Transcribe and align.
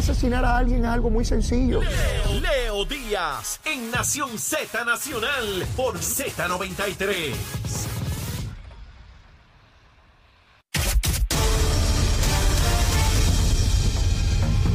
asesinar 0.00 0.44
a 0.46 0.56
alguien 0.56 0.80
es 0.84 0.90
algo 0.90 1.10
muy 1.10 1.26
sencillo. 1.26 1.80
Leo 2.40 2.86
Díaz 2.86 3.60
en 3.66 3.90
Nación 3.90 4.38
Z 4.38 4.82
Nacional 4.84 5.66
por 5.76 5.98
Z93. 5.98 7.34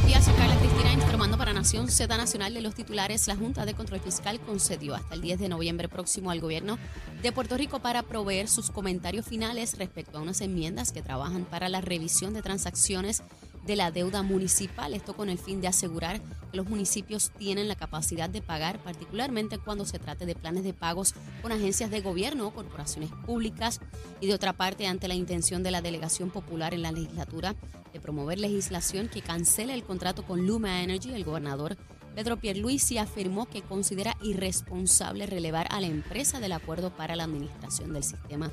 Díaz, 0.06 0.24
soy 0.24 0.34
Carla 0.34 0.56
Cristina 0.60 0.92
informando 0.92 1.36
para 1.36 1.52
Nación 1.52 1.90
Z 1.90 2.16
Nacional 2.16 2.54
de 2.54 2.60
los 2.60 2.76
titulares. 2.76 3.26
La 3.26 3.34
Junta 3.34 3.66
de 3.66 3.74
Control 3.74 3.98
Fiscal 3.98 4.38
concedió 4.38 4.94
hasta 4.94 5.16
el 5.16 5.22
10 5.22 5.40
de 5.40 5.48
noviembre 5.48 5.88
próximo 5.88 6.30
al 6.30 6.40
gobierno 6.40 6.78
de 7.20 7.32
Puerto 7.32 7.56
Rico 7.56 7.80
para 7.80 8.04
proveer 8.04 8.46
sus 8.46 8.70
comentarios 8.70 9.26
finales 9.26 9.76
respecto 9.76 10.18
a 10.18 10.20
unas 10.22 10.40
enmiendas 10.40 10.92
que 10.92 11.02
trabajan 11.02 11.44
para 11.44 11.68
la 11.68 11.80
revisión 11.80 12.32
de 12.32 12.42
transacciones 12.42 13.24
de 13.66 13.76
la 13.76 13.90
deuda 13.90 14.22
municipal. 14.22 14.94
Esto 14.94 15.14
con 15.14 15.28
el 15.28 15.38
fin 15.38 15.60
de 15.60 15.68
asegurar 15.68 16.20
que 16.50 16.56
los 16.56 16.68
municipios 16.68 17.30
tienen 17.30 17.68
la 17.68 17.74
capacidad 17.74 18.30
de 18.30 18.42
pagar, 18.42 18.78
particularmente 18.82 19.58
cuando 19.58 19.84
se 19.84 19.98
trate 19.98 20.26
de 20.26 20.34
planes 20.34 20.64
de 20.64 20.72
pagos 20.72 21.14
con 21.42 21.52
agencias 21.52 21.90
de 21.90 22.00
gobierno 22.00 22.46
o 22.46 22.54
corporaciones 22.54 23.10
públicas. 23.26 23.80
Y 24.20 24.28
de 24.28 24.34
otra 24.34 24.52
parte, 24.52 24.86
ante 24.86 25.08
la 25.08 25.14
intención 25.14 25.62
de 25.62 25.70
la 25.70 25.82
delegación 25.82 26.30
popular 26.30 26.74
en 26.74 26.82
la 26.82 26.92
legislatura 26.92 27.54
de 27.92 28.00
promover 28.00 28.38
legislación 28.38 29.08
que 29.08 29.22
cancele 29.22 29.74
el 29.74 29.84
contrato 29.84 30.24
con 30.24 30.46
Luma 30.46 30.82
Energy, 30.82 31.12
el 31.12 31.24
gobernador 31.24 31.76
Pedro 32.16 32.38
Pierluisi 32.38 32.96
afirmó 32.96 33.44
que 33.44 33.60
considera 33.60 34.16
irresponsable 34.22 35.26
relevar 35.26 35.66
a 35.70 35.82
la 35.82 35.86
empresa 35.86 36.40
del 36.40 36.52
acuerdo 36.52 36.90
para 36.96 37.14
la 37.14 37.24
administración 37.24 37.92
del 37.92 38.04
sistema 38.04 38.50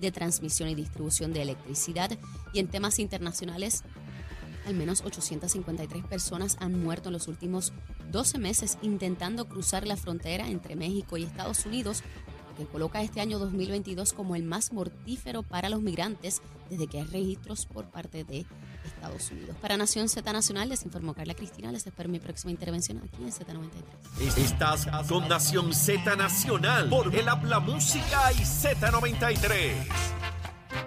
de 0.00 0.10
transmisión 0.10 0.68
y 0.68 0.74
distribución 0.74 1.32
de 1.32 1.42
electricidad 1.42 2.10
y 2.52 2.58
en 2.58 2.66
temas 2.66 2.98
internacionales 2.98 3.84
al 4.66 4.74
menos 4.74 5.02
853 5.04 6.04
personas 6.04 6.56
han 6.60 6.82
muerto 6.82 7.08
en 7.08 7.14
los 7.14 7.28
últimos 7.28 7.72
12 8.10 8.38
meses 8.38 8.78
intentando 8.82 9.46
cruzar 9.46 9.86
la 9.86 9.96
frontera 9.96 10.48
entre 10.48 10.76
México 10.76 11.16
y 11.16 11.24
Estados 11.24 11.66
Unidos, 11.66 12.02
lo 12.50 12.56
que 12.56 12.70
coloca 12.70 13.02
este 13.02 13.20
año 13.20 13.38
2022 13.38 14.12
como 14.12 14.36
el 14.36 14.42
más 14.42 14.72
mortífero 14.72 15.42
para 15.42 15.68
los 15.68 15.82
migrantes 15.82 16.40
desde 16.70 16.86
que 16.86 16.98
hay 16.98 17.04
registros 17.04 17.66
por 17.66 17.86
parte 17.86 18.24
de 18.24 18.46
Estados 18.84 19.30
Unidos. 19.30 19.56
Para 19.60 19.76
Nación 19.76 20.08
Z 20.08 20.32
Nacional 20.32 20.68
les 20.68 20.84
informó 20.84 21.14
Carla 21.14 21.34
Cristina. 21.34 21.72
Les 21.72 21.86
espero 21.86 22.08
mi 22.08 22.18
próxima 22.20 22.50
intervención 22.50 22.98
aquí 22.98 23.22
en 23.22 23.30
Z93. 23.30 24.38
Estás 24.38 24.86
con 25.08 25.28
Nación 25.28 25.74
Z 25.74 26.16
Nacional 26.16 26.88
por 26.88 27.14
el 27.14 27.28
Habla 27.28 27.60
Música 27.60 28.32
y 28.32 28.42
Z93. 28.42 30.23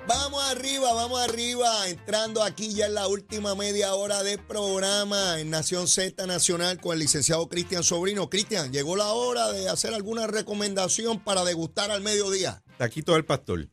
Vamos 0.07 0.43
arriba, 0.43 0.93
vamos 0.93 1.19
arriba. 1.21 1.87
Entrando 1.89 2.43
aquí 2.43 2.73
ya 2.73 2.87
en 2.87 2.93
la 2.93 3.07
última 3.07 3.55
media 3.55 3.93
hora 3.95 4.23
del 4.23 4.39
programa 4.39 5.39
en 5.39 5.49
Nación 5.49 5.87
Z 5.87 6.25
Nacional 6.27 6.79
con 6.79 6.93
el 6.93 6.99
licenciado 6.99 7.47
Cristian 7.49 7.83
Sobrino. 7.83 8.29
Cristian, 8.29 8.71
llegó 8.71 8.95
la 8.95 9.11
hora 9.13 9.51
de 9.51 9.69
hacer 9.69 9.93
alguna 9.93 10.27
recomendación 10.27 11.19
para 11.23 11.43
degustar 11.43 11.91
al 11.91 12.01
mediodía. 12.01 12.63
Taquito 12.77 13.15
al 13.15 13.25
pastor. 13.25 13.69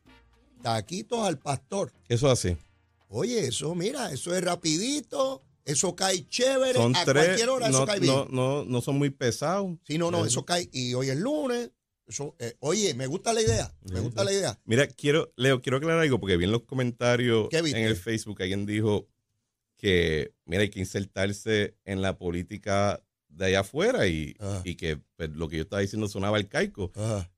Taquitos 0.61 1.19
al 1.25 1.37
pastor. 1.37 1.91
Eso 2.07 2.29
así. 2.29 2.57
Oye, 3.07 3.47
eso, 3.47 3.75
mira, 3.75 4.11
eso 4.11 4.35
es 4.35 4.43
rapidito, 4.43 5.43
eso 5.63 5.95
cae 5.95 6.27
chévere, 6.27 6.73
Son 6.73 6.95
a 6.95 7.05
tres. 7.05 7.25
cualquier 7.25 7.49
hora 7.49 7.69
no, 7.69 7.77
eso 7.77 7.85
cae 7.85 7.99
bien. 7.99 8.13
no, 8.13 8.25
no, 8.29 8.65
no 8.65 8.81
son 8.81 8.97
muy 8.97 9.09
pesados. 9.11 9.77
Sí, 9.85 9.97
no, 9.97 10.11
no, 10.11 10.25
eso 10.25 10.43
cae. 10.43 10.67
Y 10.73 10.93
hoy 10.95 11.09
es 11.09 11.17
lunes. 11.17 11.69
Eso, 12.07 12.35
eh, 12.39 12.55
oye, 12.59 12.93
me 12.93 13.07
gusta 13.07 13.33
la 13.33 13.41
idea, 13.41 13.73
me 13.91 13.99
gusta 13.99 14.23
la 14.23 14.31
idea. 14.31 14.59
Mira, 14.65 14.87
quiero, 14.87 15.33
Leo, 15.37 15.61
quiero 15.61 15.77
aclarar 15.77 16.01
algo 16.01 16.19
porque 16.19 16.37
vi 16.37 16.45
en 16.45 16.51
los 16.51 16.63
comentarios 16.63 17.47
¿Qué 17.49 17.57
en 17.57 17.77
el 17.77 17.95
Facebook 17.95 18.41
alguien 18.41 18.65
dijo 18.65 19.07
que, 19.77 20.33
mira, 20.45 20.61
hay 20.61 20.69
que 20.69 20.79
insertarse 20.79 21.75
en 21.83 22.01
la 22.01 22.17
política 22.17 23.01
de 23.27 23.45
allá 23.47 23.59
afuera 23.61 24.07
y, 24.07 24.35
y 24.63 24.75
que 24.75 24.97
pues, 25.17 25.29
lo 25.31 25.49
que 25.49 25.57
yo 25.57 25.63
estaba 25.63 25.81
diciendo 25.81 26.07
sonaba 26.07 26.37
arcaico. 26.37 26.91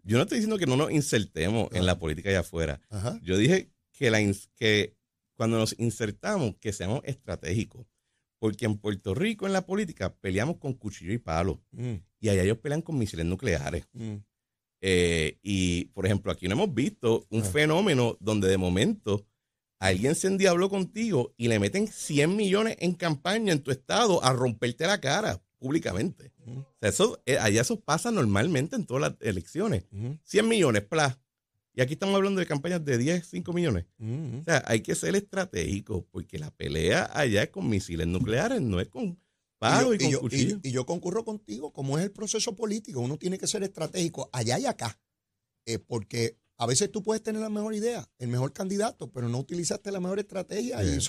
Yo 0.03 0.17
no 0.17 0.23
estoy 0.23 0.37
diciendo 0.37 0.57
que 0.57 0.67
no 0.67 0.75
nos 0.77 0.91
insertemos 0.91 1.69
en 1.71 1.85
la 1.85 1.97
política 1.97 2.29
allá 2.29 2.41
afuera. 2.41 2.79
ajá. 2.89 3.19
Yo 3.23 3.37
dije 3.37 3.71
que, 3.91 4.11
la, 4.11 4.19
que 4.55 4.95
cuando 5.35 5.57
nos 5.57 5.75
insertamos, 5.79 6.55
que 6.59 6.71
seamos 6.73 7.01
estratégicos. 7.03 7.87
Porque 8.39 8.65
en 8.65 8.77
Puerto 8.77 9.15
Rico, 9.15 9.47
en 9.47 9.53
la 9.53 9.65
política, 9.65 10.13
peleamos 10.13 10.57
con 10.57 10.73
cuchillo 10.73 11.11
y 11.11 11.17
palo. 11.17 11.59
Mm, 11.71 11.95
Y 12.19 12.29
allá 12.29 12.43
ellos 12.43 12.59
pelean 12.59 12.83
con 12.83 12.95
misiles 12.97 13.25
nucleares. 13.25 13.85
mm. 13.93 14.15
Eh, 14.81 15.37
y, 15.41 15.85
por 15.85 16.05
ejemplo, 16.05 16.31
aquí 16.31 16.47
no 16.47 16.53
hemos 16.53 16.73
visto 16.73 17.25
un 17.29 17.41
Ah. 17.41 17.45
fenómeno 17.45 18.17
donde 18.19 18.47
de 18.47 18.57
momento 18.57 19.25
alguien 19.79 20.15
se 20.15 20.27
endiabló 20.27 20.69
contigo 20.69 21.33
y 21.37 21.47
le 21.47 21.59
meten 21.59 21.87
100 21.87 22.35
millones 22.35 22.75
en 22.79 22.93
campaña 22.93 23.53
en 23.53 23.61
tu 23.61 23.71
estado 23.71 24.23
a 24.23 24.33
romperte 24.33 24.85
la 24.87 24.99
cara 24.99 25.41
públicamente. 25.59 26.31
O 26.47 26.65
sea, 26.79 26.89
eso, 26.89 27.21
eh, 27.25 27.37
allá 27.39 27.61
eso 27.61 27.79
pasa 27.79 28.11
normalmente 28.11 28.75
en 28.75 28.85
todas 28.85 29.01
las 29.01 29.13
elecciones. 29.21 29.85
Ujú, 29.91 30.17
100 30.23 30.47
millones, 30.47 30.83
plas. 30.83 31.17
Y 31.73 31.81
aquí 31.81 31.93
estamos 31.93 32.15
hablando 32.15 32.39
de 32.39 32.45
campañas 32.47 32.83
de 32.85 32.97
10, 32.97 33.27
5 33.27 33.53
millones. 33.53 33.85
O 33.99 34.43
sea, 34.43 34.63
hay 34.65 34.81
que 34.81 34.95
ser 34.95 35.15
estratégicos 35.15 36.03
porque 36.11 36.39
la 36.39 36.49
pelea 36.51 37.09
allá 37.13 37.43
es 37.43 37.49
con 37.49 37.69
misiles 37.69 38.07
nucleares, 38.07 38.61
no 38.61 38.79
es 38.79 38.87
con 38.87 39.19
y, 39.61 39.65
y, 39.65 39.79
yo, 39.81 39.87
con 39.97 40.07
y 40.07 40.11
yo- 40.11 40.19
cuchillos. 40.21 40.59
y 40.63 40.71
yo 40.71 40.85
concurro 40.85 41.25
contigo, 41.25 41.71
como 41.73 41.97
es 41.97 42.03
el 42.05 42.11
proceso 42.11 42.55
político, 42.55 42.99
uno 42.99 43.17
tiene 43.17 43.37
que 43.37 43.47
ser 43.47 43.63
estratégico 43.63 44.29
allá 44.31 44.59
y 44.59 44.65
acá, 44.65 44.99
eh, 45.65 45.79
porque 45.79 46.37
a 46.59 46.65
veces 46.65 46.91
tú 46.91 47.03
puedes 47.03 47.21
tener 47.21 47.41
la 47.41 47.49
mejor 47.49 47.73
idea, 47.75 48.07
el 48.19 48.29
mejor 48.29 48.51
candidato, 48.53 49.11
pero 49.11 49.29
no 49.29 49.37
utilizaste 49.39 49.91
la 49.91 49.99
mejor 49.99 50.19
estrategia 50.19 50.83
y 50.83 50.87
Sí. 50.95 51.01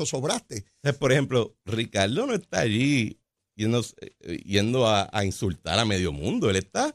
sea, 0.82 0.92
por 0.98 1.12
ejemplo, 1.12 1.56
Ricardo 1.64 2.26
no 2.26 2.34
está 2.34 2.60
allí 2.60 3.18
yendo, 3.54 3.82
eh, 4.20 4.36
yendo 4.44 4.86
a, 4.86 5.08
a 5.12 5.24
insultar 5.24 5.78
a 5.78 5.84
medio 5.84 6.12
mundo. 6.12 6.50
Él 6.50 6.56
está 6.56 6.94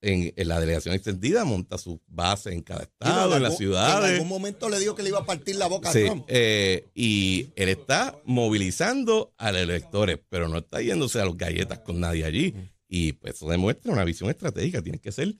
en, 0.00 0.32
en 0.36 0.48
la 0.48 0.60
delegación 0.60 0.94
extendida, 0.94 1.44
monta 1.44 1.76
su 1.78 2.00
base 2.06 2.52
en 2.52 2.62
cada 2.62 2.82
estado, 2.84 3.36
en, 3.36 3.42
las 3.42 3.56
ciudades. 3.56 4.08
En 4.10 4.14
algún 4.14 4.28
momento 4.28 4.68
le 4.68 4.78
dijo 4.78 4.94
que 4.94 5.02
le 5.02 5.08
iba 5.08 5.18
a 5.18 5.26
partir 5.26 5.56
la 5.56 5.66
boca 5.66 5.92
Sí, 5.92 6.02
a 6.02 6.06
Trump. 6.06 6.24
eh, 6.28 6.86
y 6.94 7.48
él 7.56 7.68
está 7.68 8.16
movilizando 8.24 9.32
a 9.36 9.52
los 9.52 9.60
electores, 9.62 10.18
pero 10.28 10.48
no 10.48 10.58
está 10.58 10.80
yéndose 10.82 11.20
a 11.20 11.24
los 11.24 11.36
galletas 11.36 11.80
con 11.80 12.00
nadie 12.00 12.24
allí. 12.24 12.54
Y 12.88 13.12
pues 13.12 13.34
eso 13.34 13.48
demuestra 13.48 13.92
una 13.92 14.04
visión 14.04 14.30
estratégica. 14.30 14.82
Tiene 14.82 14.98
que 14.98 15.12
ser, 15.12 15.34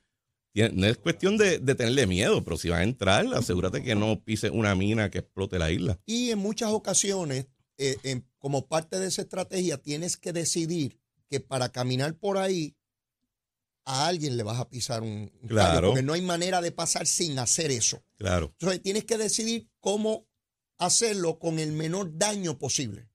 tiene- 0.53 0.71
no 0.75 0.87
es 0.87 0.99
cuestión 0.99 1.37
de, 1.39 1.59
de 1.59 1.75
tenerle 1.75 2.07
miedo, 2.07 2.45
pero 2.45 2.57
si 2.57 2.69
vas 2.69 2.81
a 2.81 2.85
entrar, 2.85 3.27
asegúrate 3.35 3.83
que 3.83 3.95
no 3.95 4.23
pise 4.23 4.51
una 4.51 4.75
mina 4.75 5.11
que 5.11 5.19
explote 5.19 5.59
la 5.59 5.71
isla. 5.71 5.99
Y 6.07 6.31
en 6.31 6.39
muchas 6.39 6.71
ocasiones, 6.71 7.47
eh, 7.79 7.97
en- 8.03 8.27
como 8.39 8.67
parte 8.67 8.99
de 9.01 9.07
esa 9.09 9.23
estrategia, 9.23 9.79
tienes 9.79 10.17
que 10.17 10.33
decidir 10.33 11.01
que 11.31 11.41
para 11.41 11.71
caminar 11.71 12.15
por 12.15 12.39
ahí 12.39 12.75
a 13.91 14.07
alguien 14.07 14.37
le 14.37 14.43
vas 14.43 14.59
a 14.61 14.69
pisar 14.69 15.03
un, 15.03 15.09
un 15.09 15.29
callo, 15.29 15.49
Claro. 15.49 15.89
porque 15.89 16.03
no 16.03 16.13
hay 16.13 16.21
manera 16.23 16.61
de 16.61 16.73
pasar 16.73 17.07
sin 17.07 17.39
hacer 17.39 17.71
eso. 17.71 18.05
Claro. 18.17 18.51
Entonces 18.59 18.83
tienes 18.83 19.05
que 19.05 19.17
decidir 19.17 19.69
cómo 19.81 20.27
hacerlo 20.77 21.39
con 21.39 21.59
el 21.59 21.73
menor 21.73 22.17
daño 22.17 22.59
posible. 22.59 23.09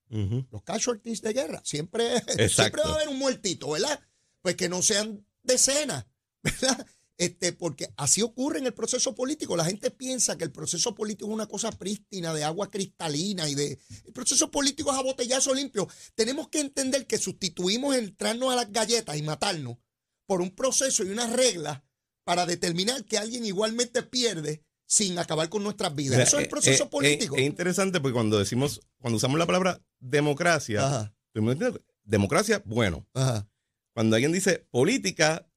Los 0.51 0.62
casualties 0.63 1.22
de 1.23 1.33
guerra, 1.33 1.62
siempre, 1.66 2.22
siempre 2.50 2.83
va 2.83 2.91
a 2.91 2.95
haber 2.95 3.07
un 3.09 3.17
muertito, 3.17 3.72
¿verdad? 3.72 4.00
Pues 4.44 4.56
que 4.56 4.69
no 4.69 4.83
sean 4.83 5.25
decenas, 5.41 6.06
¿verdad? 6.44 6.85
Este, 7.17 7.53
porque 7.53 7.89
así 7.97 8.22
ocurre 8.22 8.59
en 8.59 8.66
el 8.67 8.73
proceso 8.75 9.16
político. 9.16 9.56
La 9.57 9.66
gente 9.66 9.89
piensa 9.91 10.38
que 10.38 10.44
el 10.44 10.51
proceso 10.51 10.94
político 10.94 11.28
es 11.29 11.33
una 11.33 11.47
cosa 11.47 11.72
prístina, 11.72 12.31
de 12.33 12.44
agua 12.44 12.69
cristalina 12.69 13.47
y 13.50 13.56
de... 13.56 13.79
El 14.06 14.13
proceso 14.13 14.51
político 14.51 14.91
es 14.91 14.97
a 14.97 15.01
botellazo 15.03 15.53
limpio. 15.56 15.88
Tenemos 16.16 16.47
que 16.50 16.59
entender 16.59 17.07
que 17.07 17.17
sustituimos 17.17 17.95
entrarnos 17.95 18.51
a 18.51 18.56
las 18.56 18.72
galletas 18.72 19.16
y 19.17 19.22
matarnos 19.23 19.78
por 20.25 20.41
un 20.41 20.51
proceso 20.51 21.03
y 21.03 21.09
unas 21.09 21.31
reglas 21.34 21.81
para 22.23 22.45
determinar 22.45 23.03
que 23.06 23.17
alguien 23.17 23.45
igualmente 23.45 24.03
pierde 24.03 24.63
sin 24.85 25.17
acabar 25.19 25.50
con 25.50 25.63
nuestras 25.63 25.94
vidas. 25.95 26.11
Mira, 26.17 26.23
Eso 26.23 26.38
es 26.38 26.41
el 26.44 26.47
eh, 26.47 26.50
proceso 26.50 26.84
eh, 26.85 26.88
político. 26.88 27.35
Es, 27.35 27.41
es 27.41 27.47
interesante 27.47 28.00
porque 28.00 28.13
cuando 28.13 28.38
decimos, 28.39 28.81
cuando 29.00 29.17
usamos 29.17 29.39
la 29.39 29.45
palabra 29.45 29.81
democracia, 30.00 30.85
Ajá, 30.85 31.16
democracia, 32.03 32.62
bueno. 32.66 33.07
ajá. 33.13 33.47
Cuando 33.94 34.15
alguien 34.15 34.31
dice 34.31 34.65
política, 34.71 35.47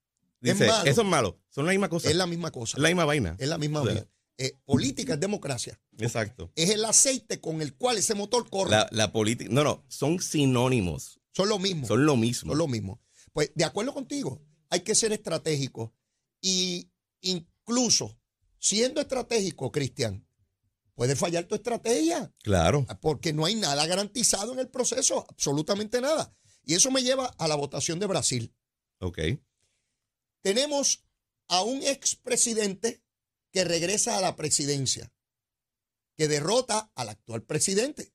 Es 0.42 0.58
dice, 0.58 0.66
malo. 0.66 0.90
eso 0.90 1.00
es 1.02 1.06
malo. 1.08 1.40
Son 1.48 1.64
la 1.64 1.70
misma 1.72 1.88
cosa. 1.88 2.10
Es 2.10 2.16
la 2.16 2.26
misma 2.26 2.50
cosa. 2.50 2.76
Es 2.76 2.82
la 2.82 2.88
misma 2.88 3.04
vaina. 3.04 3.36
Es 3.38 3.48
la 3.48 3.58
misma 3.58 3.80
O 3.80 3.84
sea, 3.86 3.94
vaina. 3.94 4.08
Eh, 4.38 4.52
política 4.66 5.14
es 5.14 5.20
democracia. 5.20 5.80
Exacto. 5.98 6.52
Es 6.54 6.68
el 6.70 6.84
aceite 6.84 7.40
con 7.40 7.62
el 7.62 7.74
cual 7.74 7.96
ese 7.96 8.14
motor 8.14 8.50
corre. 8.50 8.70
La, 8.72 8.86
la 8.90 9.10
política, 9.12 9.48
no, 9.50 9.64
no, 9.64 9.84
son 9.88 10.20
sinónimos. 10.20 11.20
son 11.32 11.48
lo 11.48 11.58
mismo. 11.58 11.86
Son 11.86 12.04
lo 12.04 12.16
mismo. 12.16 12.50
Son 12.50 12.58
lo 12.58 12.68
mismo. 12.68 13.00
Pues 13.32 13.50
de 13.54 13.64
acuerdo 13.64 13.94
contigo, 13.94 14.42
hay 14.70 14.80
que 14.80 14.94
ser 14.94 15.12
estratégico. 15.12 15.94
Y 16.40 16.90
incluso 17.20 18.18
siendo 18.58 19.00
estratégico, 19.00 19.70
Cristian, 19.70 20.26
puede 20.94 21.16
fallar 21.16 21.44
tu 21.44 21.54
estrategia. 21.54 22.32
Claro. 22.42 22.86
Porque 23.00 23.32
no 23.32 23.44
hay 23.44 23.54
nada 23.54 23.86
garantizado 23.86 24.52
en 24.52 24.58
el 24.58 24.68
proceso, 24.68 25.26
absolutamente 25.28 26.00
nada. 26.00 26.34
Y 26.64 26.74
eso 26.74 26.90
me 26.90 27.02
lleva 27.02 27.26
a 27.38 27.48
la 27.48 27.54
votación 27.54 27.98
de 27.98 28.06
Brasil. 28.06 28.54
Ok. 28.98 29.18
Tenemos 30.42 31.04
a 31.48 31.62
un 31.62 31.82
expresidente 31.82 33.02
que 33.52 33.64
regresa 33.64 34.18
a 34.18 34.20
la 34.20 34.36
presidencia, 34.36 35.12
que 36.16 36.28
derrota 36.28 36.90
al 36.94 37.10
actual 37.10 37.42
presidente. 37.42 38.12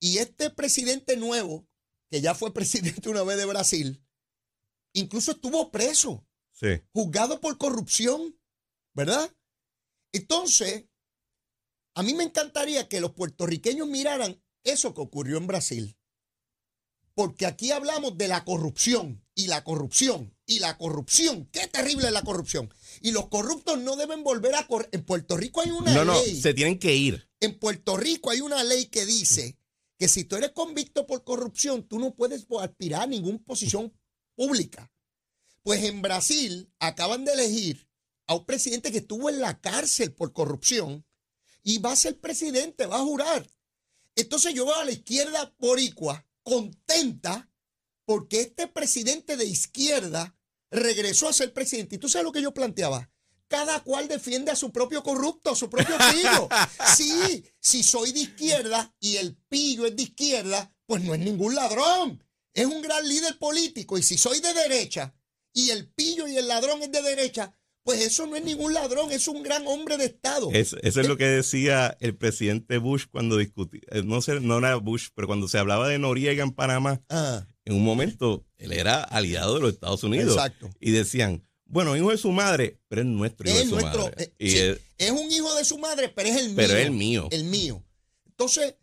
Y 0.00 0.18
este 0.18 0.50
presidente 0.50 1.16
nuevo 1.16 1.68
que 2.10 2.20
ya 2.20 2.34
fue 2.34 2.52
presidente 2.54 3.08
una 3.08 3.22
vez 3.22 3.36
de 3.36 3.46
Brasil, 3.46 4.04
incluso 4.94 5.32
estuvo 5.32 5.70
preso, 5.70 6.26
Sí. 6.52 6.80
juzgado 6.92 7.40
por 7.40 7.58
corrupción, 7.58 8.38
¿verdad? 8.94 9.34
Entonces, 10.12 10.84
a 11.94 12.02
mí 12.02 12.14
me 12.14 12.24
encantaría 12.24 12.88
que 12.88 13.00
los 13.00 13.12
puertorriqueños 13.12 13.88
miraran 13.88 14.42
eso 14.64 14.94
que 14.94 15.00
ocurrió 15.00 15.38
en 15.38 15.46
Brasil. 15.46 15.96
Porque 17.14 17.44
aquí 17.46 17.70
hablamos 17.72 18.16
de 18.16 18.28
la 18.28 18.44
corrupción 18.44 19.22
y 19.34 19.46
la 19.48 19.64
corrupción 19.64 20.34
y 20.46 20.60
la 20.60 20.78
corrupción. 20.78 21.46
Qué 21.52 21.66
terrible 21.68 22.06
es 22.06 22.12
la 22.12 22.22
corrupción. 22.22 22.72
Y 23.02 23.10
los 23.12 23.28
corruptos 23.28 23.78
no 23.80 23.96
deben 23.96 24.22
volver 24.24 24.54
a 24.54 24.66
correr. 24.66 24.88
En 24.92 25.04
Puerto 25.04 25.36
Rico 25.36 25.60
hay 25.60 25.70
una 25.72 25.92
No, 25.92 26.04
no, 26.06 26.14
ley. 26.22 26.40
se 26.40 26.54
tienen 26.54 26.78
que 26.78 26.94
ir. 26.94 27.28
En 27.40 27.58
Puerto 27.58 27.96
Rico 27.98 28.30
hay 28.30 28.40
una 28.40 28.64
ley 28.64 28.86
que 28.86 29.04
dice 29.04 29.58
que 29.98 30.08
si 30.08 30.24
tú 30.24 30.36
eres 30.36 30.52
convicto 30.52 31.06
por 31.06 31.22
corrupción, 31.24 31.86
tú 31.86 31.98
no 31.98 32.14
puedes 32.14 32.46
aspirar 32.60 33.02
a 33.02 33.06
ninguna 33.06 33.38
posición 33.44 33.92
pública. 34.34 34.92
Pues 35.62 35.84
en 35.84 36.02
Brasil 36.02 36.72
acaban 36.78 37.24
de 37.24 37.32
elegir 37.32 37.88
a 38.26 38.34
un 38.34 38.44
presidente 38.44 38.90
que 38.90 38.98
estuvo 38.98 39.28
en 39.28 39.40
la 39.40 39.60
cárcel 39.60 40.12
por 40.12 40.32
corrupción 40.32 41.04
y 41.62 41.78
va 41.78 41.92
a 41.92 41.96
ser 41.96 42.18
presidente, 42.20 42.86
va 42.86 42.96
a 42.96 43.04
jurar. 43.04 43.48
Entonces 44.16 44.54
yo 44.54 44.66
veo 44.66 44.74
a 44.74 44.84
la 44.84 44.90
izquierda 44.90 45.54
boricua 45.58 46.26
contenta 46.42 47.48
porque 48.04 48.40
este 48.40 48.66
presidente 48.66 49.36
de 49.36 49.44
izquierda 49.44 50.36
regresó 50.70 51.28
a 51.28 51.32
ser 51.32 51.52
presidente. 51.52 51.96
¿Y 51.96 51.98
tú 51.98 52.08
sabes 52.08 52.24
lo 52.24 52.32
que 52.32 52.42
yo 52.42 52.52
planteaba? 52.52 53.10
Cada 53.48 53.80
cual 53.80 54.08
defiende 54.08 54.50
a 54.50 54.56
su 54.56 54.72
propio 54.72 55.02
corrupto, 55.02 55.50
a 55.50 55.56
su 55.56 55.68
propio 55.68 55.96
pillo. 56.10 56.48
Sí, 56.96 57.44
si 57.60 57.82
soy 57.82 58.12
de 58.12 58.20
izquierda 58.20 58.94
y 58.98 59.16
el 59.16 59.36
pillo 59.48 59.86
es 59.86 59.94
de 59.94 60.02
izquierda, 60.02 60.74
pues 60.86 61.02
no 61.02 61.14
es 61.14 61.20
ningún 61.20 61.54
ladrón. 61.54 62.22
Es 62.54 62.66
un 62.66 62.82
gran 62.82 63.06
líder 63.08 63.38
político. 63.38 63.98
Y 63.98 64.02
si 64.02 64.18
soy 64.18 64.40
de 64.40 64.52
derecha 64.54 65.14
y 65.52 65.70
el 65.70 65.88
pillo 65.88 66.26
y 66.28 66.36
el 66.36 66.48
ladrón 66.48 66.82
es 66.82 66.92
de 66.92 67.02
derecha, 67.02 67.54
pues 67.84 68.00
eso 68.00 68.26
no 68.26 68.36
es 68.36 68.44
ningún 68.44 68.74
ladrón, 68.74 69.10
es 69.10 69.26
un 69.26 69.42
gran 69.42 69.66
hombre 69.66 69.96
de 69.96 70.04
Estado. 70.04 70.50
Es- 70.52 70.76
eso 70.82 71.00
es 71.00 71.08
lo 71.08 71.16
que 71.16 71.24
decía 71.24 71.96
el 72.00 72.16
presidente 72.16 72.78
Bush 72.78 73.06
cuando 73.10 73.36
discutía, 73.38 73.80
eh, 73.90 74.02
no 74.04 74.22
sé, 74.22 74.38
no 74.40 74.58
era 74.58 74.76
Bush, 74.76 75.08
pero 75.14 75.26
cuando 75.26 75.48
se 75.48 75.58
hablaba 75.58 75.88
de 75.88 75.98
Noriega 75.98 76.42
en 76.44 76.52
Panamá, 76.52 77.02
Ah, 77.08 77.44
en 77.64 77.74
un 77.74 77.82
momento 77.84 78.46
él 78.58 78.72
era 78.72 79.02
aliado 79.02 79.54
de 79.54 79.60
los 79.62 79.72
Estados 79.72 80.04
Unidos. 80.04 80.34
Exacto. 80.36 80.70
Y 80.78 80.92
decían, 80.92 81.44
bueno, 81.64 81.96
hijo 81.96 82.10
de 82.10 82.18
su 82.18 82.30
madre, 82.30 82.78
pero 82.88 83.00
es 83.00 83.06
nuestro 83.08 83.48
hijo 83.48 83.58
es 83.58 83.64
de 83.64 83.68
su 83.70 83.74
nuestro. 83.80 84.02
madre. 84.04 84.24
eh, 84.24 84.34
Y 84.38 84.50
sí, 84.50 84.58
es- 84.58 84.78
es 84.98 85.10
un 85.10 85.32
hijo 85.32 85.52
de 85.54 85.64
su 85.64 85.78
madre, 85.78 86.08
pero 86.10 86.28
es 86.28 86.36
el 86.36 86.48
mío. 86.50 86.56
pero 86.56 86.74
es 86.76 86.84
el 86.86 86.90
mío. 86.92 87.28
El 87.32 87.44
mío. 87.44 87.84
Entonces, 88.26 88.76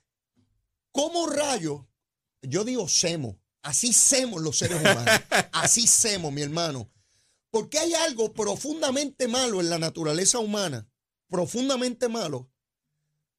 ¿cómo 0.92 1.28
rayo? 1.28 1.88
Yo 2.42 2.64
digo 2.64 2.88
semo. 2.90 3.40
Así 3.70 3.94
semos 3.94 4.42
los 4.42 4.58
seres 4.58 4.82
humanos. 4.82 5.06
Así 5.52 5.86
semos, 5.86 6.34
mi 6.34 6.42
hermano. 6.42 6.92
Porque 7.52 7.78
hay 7.78 7.94
algo 7.94 8.34
profundamente 8.34 9.28
malo 9.28 9.62
en 9.62 9.70
la 9.70 9.78
naturaleza 9.78 10.40
humana, 10.40 10.90
profundamente 11.28 12.10
malo, 12.10 12.52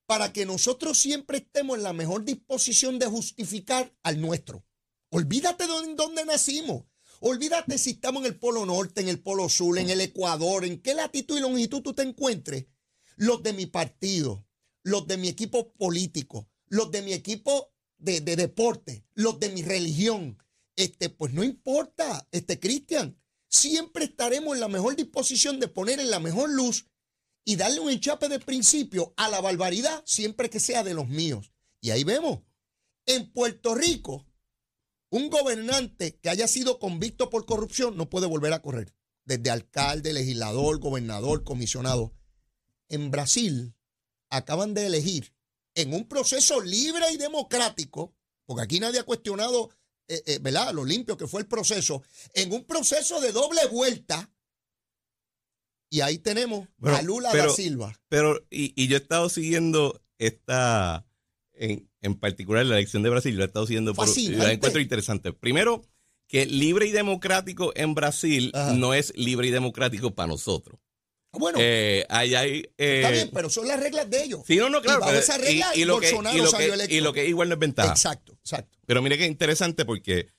para 0.07 0.33
que 0.33 0.47
nosotros 0.47 0.99
siempre 0.99 1.39
estemos 1.39 1.77
en 1.77 1.83
la 1.83 1.93
mejor 1.93 2.25
disposición 2.25 3.01
de 3.01 3.07
justificar 3.07 3.93
al 4.05 4.21
nuestro. 4.21 4.65
Olvídate 5.09 5.67
de 5.67 5.95
dónde 5.97 6.25
nacimos. 6.25 6.85
Olvídate 7.19 7.77
si 7.77 7.91
estamos 7.91 8.23
en 8.23 8.27
el 8.27 8.39
Polo 8.39 8.65
Norte, 8.65 9.01
en 9.01 9.09
el 9.09 9.21
Polo 9.21 9.49
Sur, 9.49 9.81
en 9.81 9.91
el 9.91 10.01
Ecuador, 10.01 10.65
en 10.65 10.81
qué 10.81 10.95
latitud 10.95 11.39
y 11.39 11.41
longitud 11.41 11.83
tú 11.83 11.93
te 11.93 12.03
encuentres. 12.03 12.67
Los 13.17 13.43
de 13.43 13.53
mi 13.53 13.67
partido, 13.67 14.47
los 14.85 15.09
de 15.09 15.17
mi 15.17 15.27
equipo 15.27 15.73
político, 15.73 16.49
los 16.69 16.93
de 16.93 17.03
mi 17.03 17.15
equipo 17.15 17.75
de, 18.01 18.21
de 18.21 18.37
deporte, 18.37 19.05
los 19.15 19.39
de 19.39 19.51
mi 19.51 19.63
religión. 19.63 20.43
Este, 20.77 21.11
pues 21.11 21.33
no 21.33 21.45
importa, 21.45 22.27
este 22.33 22.59
Cristian. 22.59 23.19
Siempre 23.49 24.05
estaremos 24.05 24.55
en 24.55 24.61
la 24.61 24.69
mejor 24.69 24.97
disposición 24.97 25.61
de 25.61 25.69
poner 25.69 26.01
en 26.01 26.11
la 26.11 26.21
mejor 26.21 26.51
luz 26.51 26.87
y 27.45 27.57
darle 27.57 27.81
un 27.81 27.91
enchape 27.91 28.29
de 28.29 28.39
principio 28.39 29.13
a 29.17 29.29
la 29.29 29.41
barbaridad 29.41 30.03
siempre 30.07 30.51
que 30.51 30.61
sea 30.61 30.85
de 30.85 30.95
los 30.95 31.09
míos. 31.09 31.53
Y 31.81 31.91
ahí 31.91 32.05
vemos, 32.05 32.41
en 33.07 33.33
Puerto 33.33 33.75
Rico, 33.75 34.27
un 35.11 35.31
gobernante 35.31 36.17
que 36.19 36.31
haya 36.31 36.47
sido 36.47 36.79
convicto 36.79 37.31
por 37.31 37.47
corrupción 37.47 37.97
no 37.97 38.09
puede 38.09 38.27
volver 38.27 38.53
a 38.53 38.63
correr. 38.63 38.95
Desde 39.25 39.51
alcalde, 39.51 40.13
legislador, 40.13 40.79
gobernador, 40.79 41.43
comisionado. 41.43 42.15
En 42.89 43.11
Brasil 43.11 43.75
acaban 44.29 44.75
de 44.75 44.87
elegir 44.87 45.35
en 45.75 45.95
un 45.95 46.07
proceso 46.09 46.61
libre 46.61 47.05
y 47.13 47.17
democrático, 47.17 48.15
porque 48.47 48.63
aquí 48.65 48.81
nadie 48.81 49.01
ha 49.01 49.05
cuestionado, 49.05 49.71
eh, 50.09 50.23
eh, 50.27 50.39
¿verdad? 50.41 50.73
Lo 50.73 50.85
limpio 50.85 51.17
que 51.17 51.27
fue 51.27 51.41
el 51.43 51.47
proceso, 51.47 52.03
en 52.35 52.53
un 52.53 52.65
proceso 52.65 53.21
de 53.21 53.33
doble 53.33 53.61
vuelta. 53.71 54.31
Y 55.93 56.03
ahí 56.03 56.19
tenemos 56.19 56.69
Bueno, 56.77 56.97
a 56.99 57.03
Lula 57.03 57.31
pero- 57.33 57.49
da 57.49 57.55
Silva. 57.55 58.01
Pero, 58.09 58.47
y, 58.51 58.73
y 58.81 58.89
yo 58.89 58.97
he 58.97 59.01
estado 59.01 59.29
siguiendo 59.29 60.01
esta, 60.19 61.05
en, 61.53 61.91
en 62.01 62.15
particular 62.19 62.65
la 62.67 62.77
elección 62.77 63.03
de 63.03 63.11
Brasil, 63.11 63.35
yo 63.37 63.43
he 63.43 63.47
estado 63.47 63.67
siguiendo 63.67 63.95
por, 63.95 64.09
la 64.09 64.53
encuentro 64.53 64.81
interesante. 64.81 65.33
Primero, 65.33 65.83
que 66.29 66.47
libre 66.47 66.87
y 66.87 66.93
democrático 66.93 67.73
en 67.75 67.95
Brasil 67.95 68.53
Ajá. 68.55 68.73
no 68.75 68.95
es 68.95 69.13
libre 69.17 69.49
y 69.49 69.51
democrático 69.51 70.15
para 70.15 70.29
nosotros. 70.29 70.79
Bueno, 71.33 71.59
Eh, 71.61 72.05
ahí 72.09 72.35
hay... 72.35 72.59
eh, 72.77 72.97
está 72.97 73.11
bien, 73.11 73.31
pero 73.33 73.49
son 73.51 73.69
las 73.69 73.79
reglas 73.81 74.11
de 74.11 74.25
ellos. 74.25 74.41
Sí, 74.47 74.57
no, 74.57 74.69
no, 74.69 74.83
claro. 74.83 74.99
Y 74.99 75.01
bajo 75.01 75.11
pero- 75.13 75.21
esa 75.23 75.39
regla, 75.39 75.71
y, 75.77 75.83
y 75.83 75.85
lo 75.85 76.01
que, 76.01 76.11
y 76.11 76.39
lo 76.39 76.53
que- 76.53 76.87
y 76.97 77.01
lo 77.01 77.13
que 77.13 77.27
igual 77.29 77.49
no 77.49 77.55
es 77.55 77.59
ventaja. 77.61 77.91
Exacto, 77.91 78.33
exacto. 78.33 78.79
Pero 78.87 79.01
mire 79.01 79.17
que 79.17 79.27
interesante 79.27 79.85
porque 79.85 80.33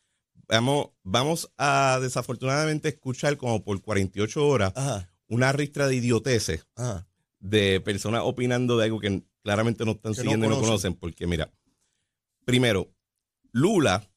vamos, 0.49 0.89
vamos 1.03 1.49
a 1.57 1.99
desafortunadamente 2.01 2.89
escuchar 2.89 3.37
como 3.37 3.63
por 3.63 3.81
48 3.81 4.45
horas 4.45 4.73
Ajá, 4.75 5.09
una 5.27 5.53
ristra 5.53 5.87
de 5.87 5.95
idioteces 5.95 6.65
ajá. 6.75 7.07
de 7.39 7.79
personas 7.79 8.23
opinando 8.25 8.77
de 8.77 8.85
algo 8.85 8.99
que 8.99 9.23
claramente 9.43 9.85
no 9.85 9.91
están 9.91 10.11
Que 10.13 10.17
no 10.17 10.21
siguiendo 10.23 10.45
y 10.47 10.49
no 10.49 10.59
conocen. 10.59 10.93
Porque 10.95 11.25
mira, 11.25 11.49
primero, 12.43 12.93
Lula 13.53 14.11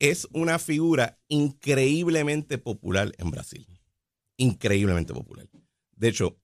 es 0.00 0.26
una 0.32 0.58
figura 0.58 1.20
increíblemente 1.28 2.58
popular 2.58 3.12
en 3.18 3.30
Brasil. 3.30 3.68
Increíblemente 4.36 5.14
popular. 5.14 5.46
De 6.02 6.08
hecho, 6.08 6.36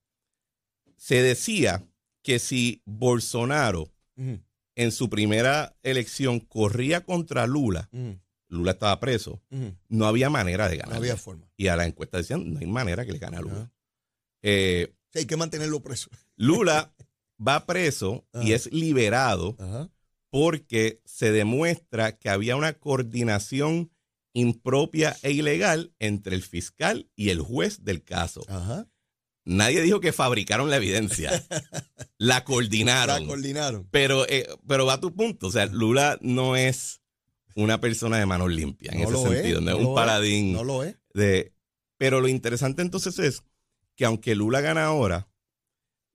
se 0.96 1.20
decía 1.20 1.84
que 2.22 2.38
si 2.38 2.80
Bolsonaro 2.84 3.92
en 4.76 4.92
su 4.92 5.10
primera 5.10 5.76
elección 5.82 6.38
corría 6.38 7.04
contra 7.04 7.48
Lula, 7.48 7.90
Lula 8.46 8.70
estaba 8.70 9.00
preso, 9.00 9.42
no 9.88 10.06
había 10.06 10.30
manera 10.30 10.68
de 10.68 10.76
No 10.76 10.82
ganar. 10.82 10.98
había 10.98 11.16
forma. 11.16 11.50
Y 11.56 11.66
a 11.66 11.74
la 11.74 11.86
encuesta 11.86 12.18
decían, 12.18 12.52
no 12.52 12.60
hay 12.60 12.66
manera 12.66 13.04
que 13.04 13.10
le 13.10 13.18
gane 13.18 13.36
a 13.36 13.40
Lula. 13.40 13.72
Eh, 14.42 14.94
Sí, 15.12 15.20
hay 15.20 15.26
que 15.26 15.36
mantenerlo 15.36 15.82
preso. 15.82 16.08
Lula 16.36 16.94
va 17.48 17.66
preso 17.66 18.28
y 18.42 18.52
es 18.52 18.70
liberado 18.72 19.56
porque 20.30 21.00
se 21.04 21.32
demuestra 21.32 22.16
que 22.16 22.28
había 22.28 22.54
una 22.54 22.74
coordinación 22.74 23.90
impropia 24.34 25.16
e 25.22 25.32
ilegal 25.32 25.92
entre 25.98 26.36
el 26.36 26.42
fiscal 26.44 27.10
y 27.16 27.30
el 27.30 27.40
juez 27.40 27.82
del 27.82 28.04
caso. 28.04 28.42
Ajá. 28.48 28.86
Nadie 29.48 29.80
dijo 29.82 30.00
que 30.00 30.12
fabricaron 30.12 30.68
la 30.70 30.76
evidencia, 30.76 31.30
la 32.18 32.44
coordinaron. 32.44 33.22
La 33.22 33.26
coordinaron. 33.26 33.88
Pero, 33.90 34.28
eh, 34.28 34.46
pero 34.66 34.84
va 34.86 34.94
a 34.94 35.00
tu 35.00 35.14
punto. 35.14 35.46
O 35.46 35.50
sea, 35.50 35.66
Lula 35.66 36.18
no 36.20 36.54
es 36.56 37.00
una 37.54 37.80
persona 37.80 38.18
de 38.18 38.26
manos 38.26 38.50
limpias 38.50 38.94
en 38.94 39.02
No 39.02 39.08
ese 39.08 39.22
es, 39.22 39.32
sentido. 39.34 39.60
no 39.62 39.70
es 39.78 39.84
un 39.86 39.94
paladín 39.94 40.52
No 40.52 40.64
lo 40.64 40.84
es. 40.84 40.96
de. 41.14 41.54
Pero 41.96 42.20
lo 42.20 42.28
interesante 42.28 42.82
entonces 42.82 43.18
es 43.18 43.42
que 43.96 44.04
aunque 44.04 44.34
Lula 44.34 44.60
gana 44.60 44.84
ahora, 44.84 45.28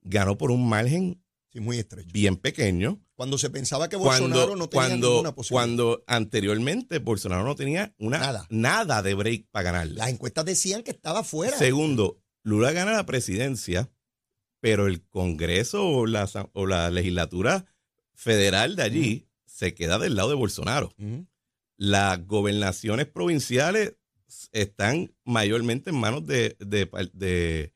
ganó 0.01 0.37
por 0.37 0.51
un 0.51 0.69
margen 0.69 1.19
Sí, 1.51 1.59
muy 1.59 1.77
estrecho. 1.77 2.09
bien 2.11 2.35
pequeño. 2.37 2.99
Cuando 3.13 3.37
se 3.37 3.51
pensaba 3.51 3.87
que 3.87 3.95
Bolsonaro 3.95 4.47
Cuando, 4.47 4.55
no 4.55 4.69
tenía 4.69 4.87
cuando, 4.87 5.09
ninguna 5.09 5.35
posibilidad. 5.35 5.61
cuando 5.65 6.03
anteriormente 6.07 6.97
Bolsonaro 6.97 7.43
no 7.43 7.55
tenía 7.55 7.93
una, 7.99 8.17
Nada. 8.17 8.47
nada. 8.49 9.01
de 9.03 9.13
break 9.13 9.47
para 9.51 9.63
ganar. 9.71 9.87
Las 9.89 10.09
encuestas 10.09 10.45
decían 10.45 10.81
que 10.81 10.89
estaba 10.89 11.23
fuera. 11.23 11.55
Segundo, 11.57 12.22
Lula 12.43 12.71
gana 12.71 12.91
la 12.93 13.05
presidencia, 13.05 13.89
pero 14.59 14.87
el 14.87 15.01
Congreso 15.07 15.85
o 15.87 16.05
la, 16.05 16.29
o 16.53 16.65
la 16.65 16.89
legislatura 16.89 17.65
federal 18.13 18.75
de 18.75 18.83
allí 18.83 19.27
se 19.45 19.73
queda 19.73 19.97
del 19.99 20.15
lado 20.15 20.29
de 20.29 20.35
Bolsonaro. 20.35 20.93
Las 21.77 22.25
gobernaciones 22.27 23.07
provinciales 23.07 23.95
están 24.51 25.13
mayormente 25.25 25.89
en 25.89 25.97
manos 25.97 26.25
de, 26.25 26.55
de, 26.59 26.89
de- 27.13 27.73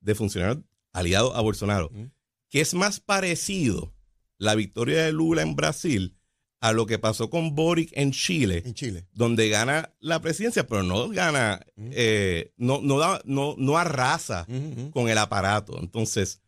de 0.00 0.14
funcionarios 0.14 0.64
aliados 0.92 1.34
a 1.34 1.40
Bolsonaro. 1.40 1.86
Ujú. 1.92 2.10
que 2.50 2.60
es 2.60 2.74
más 2.74 3.00
parecido 3.00 3.94
la 4.38 4.54
victoria 4.54 5.04
de 5.04 5.12
Lula 5.12 5.42
en 5.42 5.56
Brasil 5.56 6.16
a 6.60 6.72
lo 6.72 6.86
que 6.86 6.98
pasó 6.98 7.28
con 7.30 7.54
Boric 7.54 7.90
en 7.94 8.10
Chile, 8.12 8.62
En 8.64 8.74
Chile. 8.74 9.06
donde 9.12 9.48
gana 9.50 9.92
la 10.00 10.20
presidencia, 10.22 10.66
pero 10.66 10.82
no 10.82 11.08
gana, 11.10 11.60
Ujú. 11.76 11.90
eh, 11.92 12.52
no, 12.56 12.80
no, 12.82 12.98
da- 12.98 13.20
no, 13.24 13.54
no 13.58 13.76
arrasa 13.76 14.46
Ujú, 14.48 14.80
ujú. 14.82 14.90
con 14.90 15.08
el 15.08 15.18
aparato. 15.18 15.78
Entonces, 15.78 16.40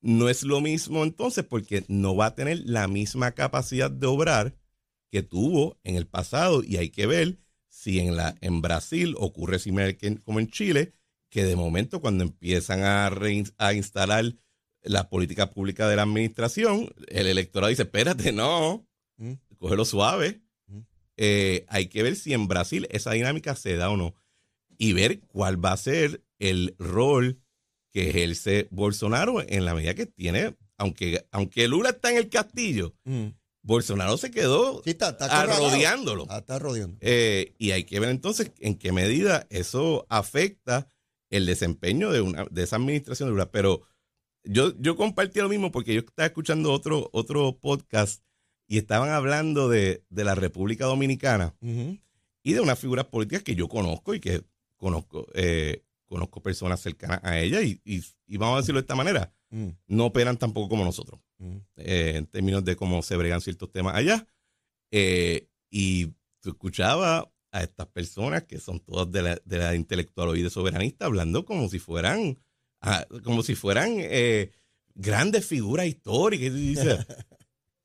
no 0.00 0.28
es 0.28 0.42
lo 0.42 0.60
mismo 0.60 1.04
entonces 1.04 1.44
porque 1.44 1.84
no 1.88 2.16
va 2.16 2.26
a 2.26 2.34
tener 2.34 2.62
la 2.64 2.88
misma 2.88 3.32
capacidad 3.32 3.90
de 3.90 4.06
obrar 4.06 4.56
que 5.10 5.22
tuvo 5.22 5.78
en 5.84 5.96
el 5.96 6.06
pasado 6.06 6.62
y 6.64 6.76
hay 6.78 6.88
que 6.90 7.06
ver 7.06 7.38
si 7.68 8.00
en, 8.00 8.16
la, 8.16 8.34
en 8.40 8.62
Brasil 8.62 9.14
ocurre 9.18 9.58
similar 9.58 9.96
que, 9.96 10.16
como 10.22 10.40
en 10.40 10.48
Chile, 10.48 10.92
que 11.28 11.44
de 11.44 11.54
momento 11.56 12.00
cuando 12.00 12.24
empiezan 12.24 12.82
a, 12.82 13.10
a 13.58 13.72
instalar 13.74 14.34
la 14.82 15.08
política 15.08 15.50
pública 15.50 15.86
de 15.88 15.96
la 15.96 16.02
administración, 16.02 16.92
el 17.08 17.26
electorado 17.28 17.70
dice, 17.70 17.82
espérate, 17.82 18.32
no, 18.32 18.86
mm. 19.22 19.56
cógelo 19.58 19.84
suave. 19.84 20.42
Mm. 20.66 20.78
Eh, 21.16 21.64
hay 21.68 21.86
que 21.86 22.02
ver 22.02 22.16
si 22.16 22.32
en 22.32 22.48
Brasil 22.48 22.86
esa 22.90 23.12
dinámica 23.12 23.54
se 23.54 23.76
da 23.76 23.90
o 23.90 23.96
no 23.96 24.14
y 24.78 24.92
ver 24.92 25.20
cuál 25.28 25.64
va 25.64 25.72
a 25.72 25.76
ser 25.76 26.24
el 26.38 26.74
rol 26.78 27.40
que 27.92 28.10
ejerce 28.10 28.68
Bolsonaro 28.70 29.42
en 29.46 29.64
la 29.64 29.74
medida 29.74 29.94
que 29.94 30.06
tiene, 30.06 30.56
aunque, 30.76 31.26
aunque 31.30 31.68
Lula 31.68 31.90
está 31.90 32.10
en 32.10 32.16
el 32.16 32.28
castillo, 32.28 32.94
mm. 33.04 33.28
Bolsonaro 33.62 34.16
se 34.16 34.30
quedó 34.30 34.82
está, 34.84 35.12
rodeándolo. 35.46 36.26
Ah, 36.28 36.38
está 36.38 36.58
rodeando. 36.58 36.96
Eh, 37.00 37.54
y 37.58 37.70
hay 37.70 37.84
que 37.84 38.00
ver 38.00 38.08
entonces 38.08 38.50
en 38.58 38.76
qué 38.76 38.90
medida 38.90 39.46
eso 39.50 40.04
afecta 40.08 40.88
el 41.30 41.46
desempeño 41.46 42.10
de, 42.10 42.22
una, 42.22 42.46
de 42.50 42.64
esa 42.64 42.76
administración 42.76 43.28
de 43.28 43.32
Lula. 43.32 43.52
Pero 43.52 43.82
yo, 44.42 44.72
yo 44.80 44.96
compartí 44.96 45.38
lo 45.38 45.48
mismo 45.48 45.70
porque 45.70 45.94
yo 45.94 46.00
estaba 46.00 46.26
escuchando 46.26 46.72
otro, 46.72 47.08
otro 47.12 47.58
podcast 47.60 48.24
y 48.72 48.78
estaban 48.78 49.10
hablando 49.10 49.68
de, 49.68 50.02
la 50.08 50.34
República 50.34 50.86
Dominicana 50.86 51.54
y 51.60 52.52
de 52.54 52.60
unas 52.62 52.78
figuras 52.78 53.04
políticas 53.04 53.42
que 53.42 53.54
yo 53.54 53.68
conozco 53.68 54.14
y 54.14 54.20
que 54.20 54.44
conozco, 54.78 55.26
eh, 55.34 55.84
conozco 56.06 56.42
personas 56.42 56.80
cercanas 56.80 57.20
a 57.22 57.38
ella 57.38 57.60
y, 57.60 57.82
vamos 58.28 58.54
a 58.54 58.60
decirlo 58.62 58.80
de 58.80 58.84
esta 58.84 58.94
manera, 58.94 59.30
mm. 59.50 59.68
no 59.88 60.06
operan 60.06 60.38
tampoco 60.38 60.70
como 60.70 60.86
nosotros 60.86 61.20
mm. 61.36 61.56
eh, 61.76 62.12
en 62.16 62.26
términos 62.28 62.64
de 62.64 62.74
cómo 62.74 63.02
se 63.02 63.14
bregan 63.14 63.42
ciertos 63.42 63.70
temas 63.70 63.94
allá. 63.94 64.26
Eh, 64.90 65.48
y 65.68 66.06
tú 66.40 66.52
escuchabas 66.52 67.26
a 67.50 67.62
estas 67.62 67.88
personas 67.88 68.44
que 68.44 68.58
son 68.58 68.80
todas 68.80 69.12
de 69.12 69.20
la, 69.20 69.38
de 69.44 69.58
la 69.58 69.74
intelectual 69.74 70.34
y 70.38 70.42
de 70.42 70.48
soberanista 70.48 71.04
hablando 71.04 71.44
como 71.44 71.68
si 71.68 71.78
fueran, 71.78 72.38
ah, 72.80 73.04
como 73.22 73.42
si 73.42 73.54
fueran 73.54 73.98
grandes 74.94 75.44
figuras 75.44 75.84
históricas. 75.84 76.46
Y 76.46 76.68
dices, 76.68 77.06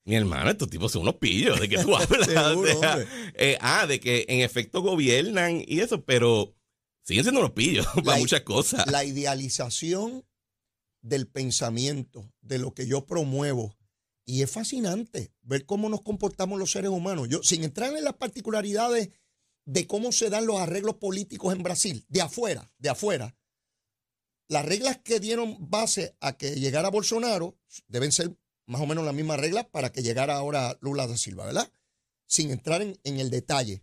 mi 0.08 0.16
hermano, 0.16 0.50
estos 0.50 0.70
tipos 0.70 0.90
son 0.90 1.02
unos 1.02 1.16
pillos, 1.16 1.60
¿de 1.60 1.68
que 1.68 1.76
tú 1.82 1.94
hablas? 1.96 2.28
ah, 3.60 3.86
de 3.86 4.00
que 4.00 4.24
en 4.28 4.40
efecto 4.40 4.80
gobiernan 4.80 5.62
y 5.66 5.80
eso, 5.80 6.02
pero 6.02 6.56
siguen 7.02 7.24
siendo 7.24 7.40
unos 7.40 7.52
pillos 7.52 7.86
para 8.04 8.18
muchas 8.18 8.40
cosas. 8.40 8.90
La 8.90 9.04
idealización 9.04 10.24
del 11.02 11.28
pensamiento, 11.28 12.32
de 12.40 12.58
lo 12.58 12.72
que 12.72 12.86
yo 12.86 13.04
promuevo. 13.04 13.76
Y 14.24 14.40
es 14.40 14.50
fascinante 14.50 15.34
ver 15.42 15.66
cómo 15.66 15.90
nos 15.90 16.00
comportamos 16.00 16.58
los 16.58 16.70
seres 16.70 16.90
humanos. 16.90 17.28
Yo, 17.28 17.42
sin 17.42 17.62
entrar 17.62 17.94
en 17.94 18.04
las 18.04 18.14
particularidades 18.14 19.10
de 19.66 19.86
cómo 19.86 20.10
se 20.10 20.30
dan 20.30 20.46
los 20.46 20.58
arreglos 20.58 20.96
políticos 20.96 21.54
en 21.54 21.62
Brasil, 21.62 22.06
de 22.08 22.22
afuera, 22.22 22.72
de 22.78 22.88
afuera, 22.88 23.36
las 24.48 24.64
reglas 24.64 24.98
que 25.04 25.20
dieron 25.20 25.70
base 25.70 26.16
a 26.20 26.38
que 26.38 26.54
llegara 26.54 26.88
Bolsonaro 26.88 27.58
deben 27.88 28.10
ser 28.10 28.34
más 28.68 28.82
o 28.82 28.86
menos 28.86 29.04
las 29.04 29.14
mismas 29.14 29.40
reglas 29.40 29.66
para 29.66 29.90
que 29.90 30.02
llegara 30.02 30.36
ahora 30.36 30.76
Lula 30.80 31.06
da 31.06 31.16
Silva, 31.16 31.46
¿verdad? 31.46 31.72
Sin 32.26 32.50
entrar 32.50 32.82
en, 32.82 32.98
en 33.02 33.18
el 33.18 33.30
detalle. 33.30 33.82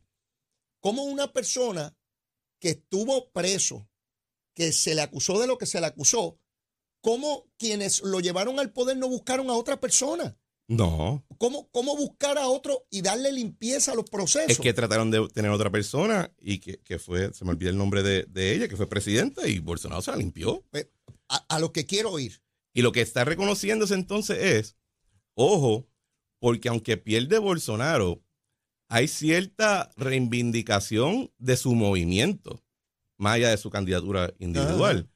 Cómo 0.79 1.03
una 1.03 1.33
persona 1.33 1.97
que 2.59 2.69
estuvo 2.69 3.31
preso, 3.31 3.89
que 4.53 4.71
se 4.71 4.93
le 4.93 5.01
acusó 5.01 5.39
de 5.39 5.47
lo 5.47 5.57
que 5.57 5.65
se 5.65 5.81
le 5.81 5.87
acusó, 5.87 6.39
¿cómo 7.01 7.47
quienes 7.57 8.03
lo 8.03 8.19
llevaron 8.19 8.59
al 8.59 8.71
poder 8.71 8.97
no 8.97 9.09
buscaron 9.09 9.49
a 9.49 9.53
otra 9.53 9.79
persona? 9.79 10.37
No. 10.67 11.25
¿Cómo, 11.39 11.67
¿Cómo 11.71 11.95
buscar 11.95 12.37
a 12.37 12.47
otro 12.47 12.85
y 12.91 13.01
darle 13.01 13.31
limpieza 13.31 13.91
a 13.91 13.95
los 13.95 14.09
procesos? 14.09 14.51
Es 14.51 14.59
que 14.59 14.73
trataron 14.73 15.09
de 15.09 15.27
tener 15.29 15.49
otra 15.51 15.71
persona 15.71 16.31
y 16.39 16.59
que, 16.59 16.99
fue, 16.99 17.33
se 17.33 17.43
me 17.43 17.51
olvida 17.51 17.71
el 17.71 17.77
nombre 17.77 18.03
de, 18.03 18.53
ella, 18.53 18.67
que 18.67 18.77
fue 18.77 18.87
presidenta 18.87 19.47
y 19.47 19.59
Bolsonaro 19.59 20.03
se 20.03 20.11
la 20.11 20.17
limpió. 20.17 20.63
Pues, 20.69 20.87
a, 21.27 21.37
a 21.49 21.59
lo 21.59 21.71
que 21.71 21.87
quiero 21.87 22.11
oír. 22.11 22.44
Y 22.75 22.81
lo 22.81 22.91
que 22.91 22.99
está 22.99 23.23
reconociéndose 23.23 23.93
entonces 23.93 24.37
es, 24.37 24.77
ojo, 25.33 25.87
porque 26.39 26.67
aunque 26.67 26.97
pierde 26.97 27.39
Bolsonaro, 27.39 28.21
hay 28.89 29.07
cierta 29.07 29.89
reivindicación 29.95 31.31
de 31.37 31.55
su 31.55 31.73
movimiento, 31.73 32.61
más 33.17 33.35
allá 33.35 33.49
de 33.49 33.57
su 33.57 33.69
candidatura 33.69 34.33
individual, 34.39 35.09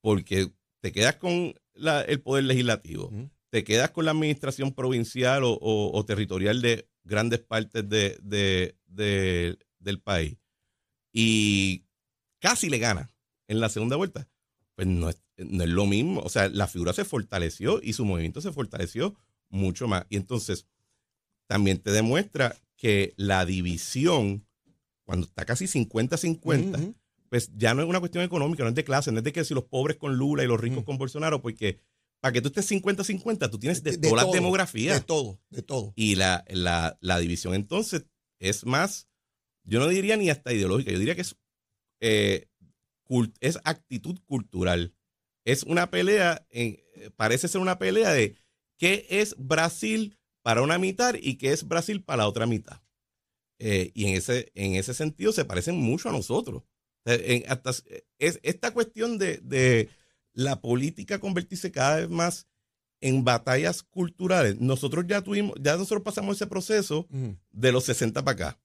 porque 0.00 0.50
te 0.80 0.90
quedas 0.90 1.14
con 1.14 1.54
el 2.08 2.20
poder 2.22 2.42
legislativo, 2.42 3.12
te 3.50 3.62
quedas 3.62 3.92
con 3.92 4.04
la 4.04 4.10
administración 4.10 4.72
provincial 4.72 5.42
o, 5.44 6.04
territorial 6.04 6.60
de 6.60 6.90
grandes 7.04 7.38
partes 7.38 7.88
de, 7.88 8.76
del 9.78 10.00
país 10.00 10.36
y 11.12 11.84
casi 12.40 12.68
le 12.68 12.78
gana 12.78 13.14
en 13.46 13.60
la 13.60 13.68
segunda 13.68 13.94
vuelta. 13.94 14.28
Pues 14.74 14.88
no 14.88 15.08
no 15.36 15.64
es 15.64 15.70
lo 15.70 15.86
mismo, 15.86 16.20
o 16.20 16.28
sea, 16.28 16.48
la 16.48 16.66
figura 16.66 16.92
se 16.92 17.04
fortaleció 17.04 17.80
y 17.82 17.92
su 17.92 18.04
movimiento 18.04 18.40
se 18.40 18.52
fortaleció 18.52 19.14
mucho 19.48 19.88
más. 19.88 20.06
Y 20.08 20.16
entonces 20.16 20.66
también 21.46 21.78
te 21.78 21.92
demuestra 21.92 22.56
que 22.76 23.14
la 23.16 23.44
división, 23.44 24.46
cuando 25.04 25.26
está 25.26 25.44
casi 25.44 25.66
50-50, 25.66 26.94
pues 27.28 27.50
ya 27.56 27.74
no 27.74 27.82
es 27.82 27.88
una 27.88 28.00
cuestión 28.00 28.24
económica, 28.24 28.62
no 28.62 28.70
es 28.70 28.74
de 28.74 28.84
clase, 28.84 29.12
no 29.12 29.18
es 29.18 29.24
de 29.24 29.32
que 29.32 29.44
si 29.44 29.54
los 29.54 29.64
pobres 29.64 29.96
con 29.96 30.16
Lula 30.16 30.44
y 30.44 30.46
los 30.46 30.60
ricos 30.60 30.84
con 30.84 30.98
Bolsonaro, 30.98 31.42
porque 31.42 31.78
para 32.20 32.32
que 32.32 32.40
tú 32.40 32.48
estés 32.48 32.70
50-50, 32.70 33.50
tú 33.50 33.58
tienes 33.58 33.82
de, 33.82 33.98
toda 33.98 34.24
la 34.24 34.32
demografía. 34.32 34.94
De 34.94 35.00
todo, 35.00 35.38
de 35.50 35.62
todo. 35.62 35.92
Y 35.96 36.16
la, 36.16 36.44
la, 36.48 37.18
división 37.18 37.54
entonces 37.54 38.06
es 38.38 38.66
más, 38.66 39.08
yo 39.64 39.78
no 39.78 39.88
diría 39.88 40.16
ni 40.16 40.30
hasta 40.30 40.52
ideológica, 40.52 40.90
yo 40.90 40.98
diría 40.98 41.14
que 41.14 41.22
es, 41.22 41.36
eh, 42.00 42.48
es 43.40 43.58
actitud 43.64 44.18
cultural. 44.26 44.95
Es 45.46 45.62
una 45.62 45.90
pelea, 45.90 46.44
en, 46.50 46.78
parece 47.14 47.46
ser 47.46 47.60
una 47.60 47.78
pelea 47.78 48.12
de 48.12 48.36
qué 48.76 49.06
es 49.08 49.36
Brasil 49.38 50.18
para 50.42 50.60
una 50.60 50.76
mitad 50.76 51.14
y 51.18 51.36
que 51.36 51.52
es 51.52 51.66
Brasil 51.66 52.02
para 52.02 52.24
la 52.24 52.28
otra 52.28 52.46
mitad. 52.46 52.82
Eh, 53.58 53.92
y 53.94 54.06
en 54.06 54.16
ese, 54.16 54.50
en 54.54 54.74
ese 54.74 54.92
sentido 54.92 55.32
se 55.32 55.44
parecen 55.44 55.76
mucho 55.76 56.08
a 56.08 56.12
nosotros. 56.12 56.64
hasta, 57.48 57.70
es, 58.18 58.40
esta 58.42 58.74
cuestión 58.74 59.18
de, 59.18 59.88
la 60.32 60.60
política 60.60 61.18
convertirse 61.18 61.72
cada 61.72 61.96
vez 61.96 62.10
más 62.10 62.48
en 63.00 63.24
batallas 63.24 63.84
culturales. 63.84 64.60
Nosotros 64.60 65.06
ya 65.06 65.22
tuvimos, 65.22 65.54
ya 65.60 65.76
nosotros 65.76 66.02
pasamos 66.02 66.36
ese 66.36 66.48
proceso 66.48 67.06
de 67.52 67.72
los 67.72 67.84
60 67.84 68.22
para 68.24 68.34
acá. 68.34 68.60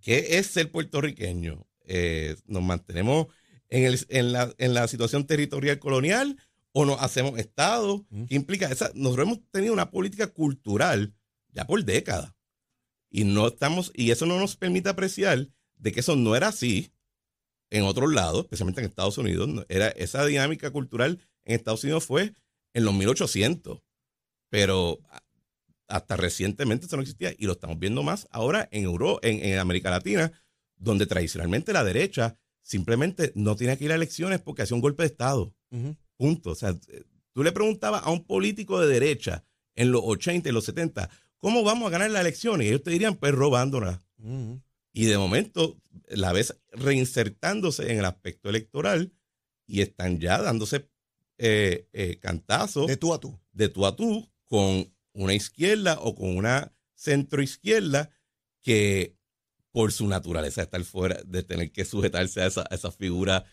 ¿Qué 0.00 0.38
es 0.38 0.46
ser 0.46 0.72
puertorriqueño? 0.72 1.68
Eh, 1.84 2.34
nos 2.46 2.62
mantenemos 2.62 3.28
en, 3.70 3.96
en, 4.08 4.32
la, 4.32 4.52
en 4.58 4.74
la 4.74 4.86
situación 4.88 5.26
territorial 5.26 5.78
colonial 5.78 6.36
o 6.72 6.84
nos 6.84 7.00
hacemos 7.00 7.38
Estado. 7.38 8.06
¿Qué 8.28 8.34
implica? 8.34 8.70
Esa, 8.70 8.90
nosotros 8.94 9.26
hemos 9.26 9.40
tenido 9.50 9.72
una 9.72 9.90
política 9.90 10.28
cultural 10.28 11.14
ya 11.52 11.66
por 11.66 11.84
décadas. 11.84 12.34
Y 13.10 13.24
no 13.24 13.48
estamos, 13.48 13.90
y 13.94 14.10
eso 14.10 14.26
no 14.26 14.38
nos 14.38 14.56
permite 14.56 14.88
apreciar 14.88 15.48
de 15.76 15.92
que 15.92 16.00
eso 16.00 16.14
no 16.14 16.36
era 16.36 16.48
así 16.48 16.92
en 17.70 17.84
otros 17.84 18.12
lados, 18.12 18.42
especialmente 18.44 18.80
en 18.80 18.88
Estados 18.88 19.18
Unidos. 19.18 19.66
Era, 19.68 19.88
esa 19.88 20.24
dinámica 20.24 20.70
cultural 20.70 21.18
en 21.44 21.56
Estados 21.56 21.82
Unidos 21.84 22.04
fue 22.04 22.34
en 22.72 22.84
los 22.84 22.94
1800. 22.94 23.82
Pero 24.48 25.00
hasta 25.88 26.16
recientemente 26.16 26.86
eso 26.86 26.96
no 26.96 27.02
existía. 27.02 27.34
Y 27.36 27.46
lo 27.46 27.52
estamos 27.52 27.78
viendo 27.78 28.02
más 28.02 28.28
ahora 28.30 28.68
en, 28.70 28.84
Euro, 28.84 29.18
en, 29.22 29.58
América 29.58 29.90
Latina, 29.90 30.32
donde 30.76 31.06
tradicionalmente 31.06 31.72
la 31.72 31.84
derecha 31.84 32.36
simplemente 32.70 33.32
no 33.34 33.56
tiene 33.56 33.76
que 33.76 33.84
ir 33.84 33.90
a 33.90 33.96
elecciones 33.96 34.40
porque 34.40 34.62
hacía 34.62 34.76
un 34.76 34.80
golpe 34.80 35.02
de 35.02 35.08
Estado. 35.08 35.52
Punto. 36.16 36.50
O 36.50 36.54
sea, 36.54 36.78
tú 37.32 37.42
le 37.42 37.50
preguntabas 37.50 38.02
a 38.04 38.10
un 38.10 38.24
político 38.24 38.80
de 38.80 38.86
derecha 38.86 39.44
en 39.74 39.90
los 39.90 40.02
80 40.04 40.48
y 40.48 40.52
los 40.52 40.66
70, 40.66 41.10
¿cómo 41.38 41.64
vamos 41.64 41.88
a 41.88 41.90
ganar 41.90 42.12
las 42.12 42.20
elecciones? 42.20 42.66
Y 42.66 42.68
ellos 42.68 42.84
te 42.84 42.92
dirían, 42.92 43.16
pues 43.16 43.34
robándolas. 43.34 43.98
Y 44.92 45.06
de 45.06 45.18
momento 45.18 45.80
la 46.06 46.32
ves 46.32 46.60
reinsertándose 46.70 47.90
en 47.90 47.98
el 47.98 48.04
aspecto 48.04 48.48
electoral 48.48 49.12
y 49.66 49.80
están 49.80 50.20
ya 50.20 50.40
dándose 50.40 50.88
eh, 51.38 51.88
eh, 51.92 52.18
cantazos. 52.20 52.86
De 52.86 52.96
tú 52.96 53.12
a 53.12 53.18
tú. 53.18 53.36
De 53.50 53.68
tú 53.68 53.84
a 53.84 53.96
tú 53.96 54.30
con 54.44 54.94
una 55.12 55.34
izquierda 55.34 55.98
o 56.00 56.14
con 56.14 56.36
una 56.36 56.72
centroizquierda 56.94 58.10
que 58.62 59.16
por 59.72 59.92
su 59.92 60.08
naturaleza 60.08 60.60
de 60.60 60.64
estar 60.64 60.84
fuera, 60.84 61.20
de 61.24 61.42
tener 61.42 61.70
que 61.70 61.84
sujetarse 61.84 62.42
a, 62.42 62.46
esas 62.46 62.96
figuras 62.96 63.44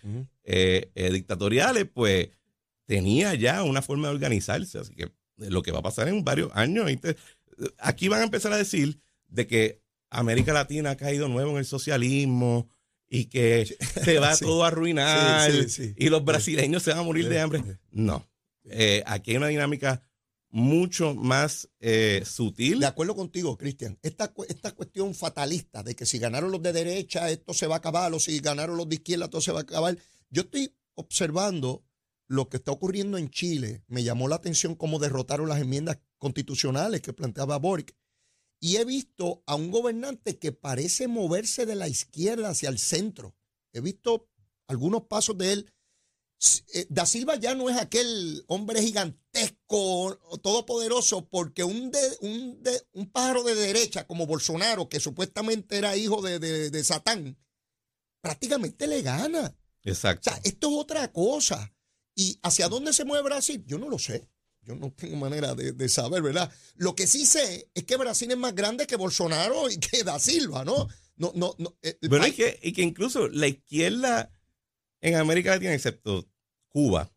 eh, 0.44 0.90
dictatoriales, 1.12 1.88
pues 1.94 2.30
tenía 2.88 3.36
ya 3.36 3.64
una 3.64 3.82
forma 3.82 4.08
de 4.08 4.16
organizarse. 4.16 4.80
Así 4.80 4.96
que 4.96 5.04
eh, 5.04 5.12
lo 5.50 5.62
que 5.62 5.72
va 5.72 5.80
a 5.80 5.84
pasar 5.84 6.08
en 6.08 6.24
varios 6.24 6.52
años, 6.56 6.90
aquí 7.78 8.08
van 8.08 8.22
a 8.22 8.26
empezar 8.26 8.52
a 8.54 8.58
decir 8.58 9.00
de 9.28 9.46
que 9.46 9.82
América 10.10 10.54
Latina 10.54 10.92
ha 10.92 10.98
caído 10.98 11.28
nuevo 11.28 11.52
en 11.52 11.58
el 11.58 11.66
socialismo 11.66 12.70
y 13.10 13.26
que 13.26 13.66
se 14.04 14.20
va 14.20 14.36
todo 14.36 14.64
a 14.64 14.68
arruinar 14.68 15.52
y 15.96 16.10
los 16.10 16.26
brasileños 16.26 16.84
se 16.84 16.92
van 16.92 17.00
a 17.00 17.04
morir 17.04 17.30
de 17.30 17.40
hambre. 17.40 17.64
No, 17.92 18.28
eh, 18.66 19.04
aquí 19.06 19.32
hay 19.32 19.38
una 19.38 19.48
dinámica 19.48 20.02
mucho 20.50 21.14
más 21.14 21.70
eh, 21.80 22.24
sutil. 22.26 22.80
De 22.80 22.86
acuerdo 22.86 23.16
contigo, 23.16 23.58
Cristian. 23.58 24.00
Esta, 24.02 24.34
esta 24.48 24.72
cuestión 24.72 25.14
fatalista 25.14 25.84
de 25.84 25.96
que 25.96 26.06
si 26.06 26.20
ganaron 26.20 26.52
los 26.52 26.62
de 26.62 26.74
derecha, 26.74 27.30
esto 27.30 27.54
se 27.54 27.68
va 27.68 27.76
a 27.76 27.78
acabar, 27.80 28.14
o 28.14 28.20
si 28.20 28.40
ganaron 28.40 28.78
los 28.78 28.88
de 28.88 28.96
izquierda, 28.96 29.30
todo 29.30 29.42
se 29.42 29.52
va 29.52 29.60
a 29.60 29.64
acabar. 29.64 29.98
Yo 30.30 30.44
estoy 30.44 30.74
observando 30.96 31.84
lo 32.28 32.50
que 32.50 32.58
está 32.58 32.72
ocurriendo 32.72 33.18
en 33.18 33.30
Chile. 33.30 33.84
Me 33.88 34.04
llamó 34.04 34.28
la 34.28 34.36
atención 34.36 34.76
cómo 34.76 35.00
derrotaron 35.00 35.50
las 35.50 35.62
enmiendas 35.62 36.00
constitucionales 36.18 37.02
que 37.02 37.14
planteaba 37.14 37.58
Boric. 37.58 37.96
Y 38.60 38.78
he 38.78 38.86
visto 38.86 39.44
a 39.46 39.56
un 39.56 39.72
gobernante 39.72 40.40
que 40.40 40.52
parece 40.52 41.08
moverse 41.08 41.66
de 41.66 41.76
la 41.76 41.88
izquierda 41.88 42.50
hacia 42.50 42.70
el 42.70 42.80
centro. 42.80 43.36
He 43.72 43.82
visto 43.82 44.30
algunos 44.68 45.04
pasos 45.04 45.38
de 45.38 45.54
él. 45.54 45.74
Eh, 46.74 46.86
Da 46.90 47.06
Silva 47.06 47.36
ya 47.38 47.56
no 47.56 47.70
es 47.70 47.78
aquel 47.78 48.44
hombre 48.48 48.82
gigantesco, 48.82 50.20
todopoderoso, 50.44 51.28
porque 51.30 51.64
un, 51.64 51.90
de- 51.92 52.18
un, 52.22 52.62
de- 52.62 52.82
un 52.94 53.10
pájaro 53.12 53.44
de 53.44 53.56
derecha 53.56 54.06
como 54.06 54.28
Bolsonaro, 54.28 54.88
que 54.90 55.00
supuestamente 55.00 55.78
era 55.78 55.96
hijo 55.98 56.22
de, 56.22 56.40
de- 56.40 56.84
Satán, 56.84 57.38
prácticamente 58.22 58.88
le 58.88 59.02
gana. 59.02 59.56
O 59.86 59.90
Exacto. 59.90 60.30
sea, 60.30 60.40
esto 60.44 60.70
es 60.70 60.76
otra 60.76 61.12
cosa. 61.12 61.74
¿Y 62.16 62.40
hacia 62.44 62.68
dónde 62.68 62.94
se 62.94 63.06
mueve 63.06 63.24
Brasil? 63.24 63.64
Yo 63.66 63.78
no 63.78 63.90
lo 63.90 64.00
sé. 64.00 64.30
Yo 64.62 64.76
no 64.76 64.92
tengo 64.92 65.16
manera 65.18 65.56
de, 65.56 65.72
de 65.72 65.90
saber, 65.90 66.22
¿verdad? 66.22 66.52
Lo 66.76 66.96
que 66.96 67.08
sí 67.08 67.26
sé 67.26 67.70
es 67.74 67.84
que 67.86 67.96
Brasil 67.96 68.30
es 68.32 68.38
más 68.38 68.54
grande 68.54 68.86
que 68.88 68.96
Bolsonaro 68.98 69.70
y 69.70 69.78
que 69.78 70.04
Da 70.04 70.20
Silva, 70.20 70.66
¿no? 70.66 70.88
No, 71.16 71.32
no, 71.36 71.56
no. 71.58 71.78
eh, 71.82 71.98
Bueno, 72.10 72.26
hay- 72.26 72.32
y 72.32 72.34
que, 72.36 72.60
y 72.62 72.74
que 72.74 72.82
incluso 72.82 73.28
la 73.30 73.48
izquierda 73.48 74.30
en 75.02 75.16
América 75.16 75.52
Latina, 75.52 75.74
excepto 75.74 76.28
Cuba, 76.68 77.12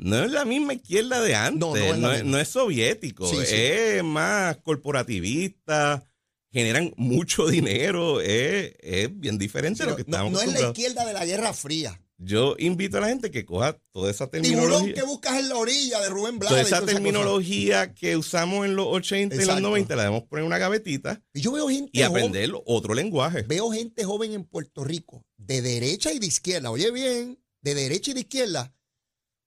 no 0.00 0.24
es 0.24 0.30
la 0.30 0.46
misma 0.46 0.72
izquierda 0.72 1.20
de 1.20 1.34
antes. 1.34 1.60
No, 1.60 1.76
es 1.76 1.84
es, 1.84 1.92
misma. 1.92 2.22
no 2.22 2.38
es 2.38 2.48
soviético. 2.48 3.28
Sí, 3.28 3.36
sí. 3.44 3.54
Es 3.54 4.02
más 4.02 4.56
corporativista. 4.58 6.06
Generan 6.50 6.92
mucho 6.96 7.46
dinero. 7.48 8.20
Es, 8.22 8.72
es 8.80 9.20
bien 9.20 9.36
diferente 9.36 9.82
a 9.82 9.86
lo 9.86 9.96
que 9.96 10.02
estamos 10.02 10.32
no 10.32 10.40
es 10.40 10.52
la 10.52 10.68
izquierda 10.68 11.04
de 11.04 11.12
la 11.12 11.26
Guerra 11.26 11.52
Fría. 11.52 12.00
Yo 12.22 12.54
invito 12.58 12.98
a 12.98 13.00
la 13.00 13.08
gente 13.08 13.30
que 13.30 13.46
coja 13.46 13.80
toda 13.92 14.10
esa 14.10 14.28
Tiburón 14.30 14.42
terminología. 14.52 14.94
que 14.94 15.02
buscas 15.02 15.38
en 15.38 15.48
la 15.48 15.56
orilla 15.56 16.00
de 16.00 16.08
Rubén 16.10 16.38
Blades. 16.38 16.66
esa 16.66 16.76
toda 16.80 16.82
esa 16.92 16.94
terminología 16.94 17.94
que 17.94 18.16
usamos 18.16 18.66
en 18.66 18.76
los 18.76 18.86
80 18.88 19.34
y 19.34 19.38
los 19.38 19.46
Exacto. 19.48 19.62
90 19.68 19.96
la 19.96 20.02
debemos 20.02 20.24
poner 20.28 20.42
en 20.42 20.46
una 20.48 20.58
gavetita. 20.58 21.22
Y 21.32 21.40
yo 21.40 21.52
veo 21.52 21.68
gente 21.68 21.90
y 21.94 22.02
joven- 22.02 22.06
aprender 22.26 22.50
otro 22.66 22.92
lenguaje. 22.92 23.42
veo 23.42 23.70
gente 23.70 24.04
joven 24.04 24.32
en 24.32 24.44
Puerto 24.44 24.84
Rico, 24.84 25.24
de 25.38 25.62
derecha 25.62 26.12
y 26.12 26.18
de 26.18 26.26
izquierda, 26.26 26.70
oye 26.70 26.90
bien, 26.90 27.42
de 27.62 27.74
derecha 27.74 28.10
y 28.10 28.14
de 28.14 28.20
izquierda, 28.20 28.74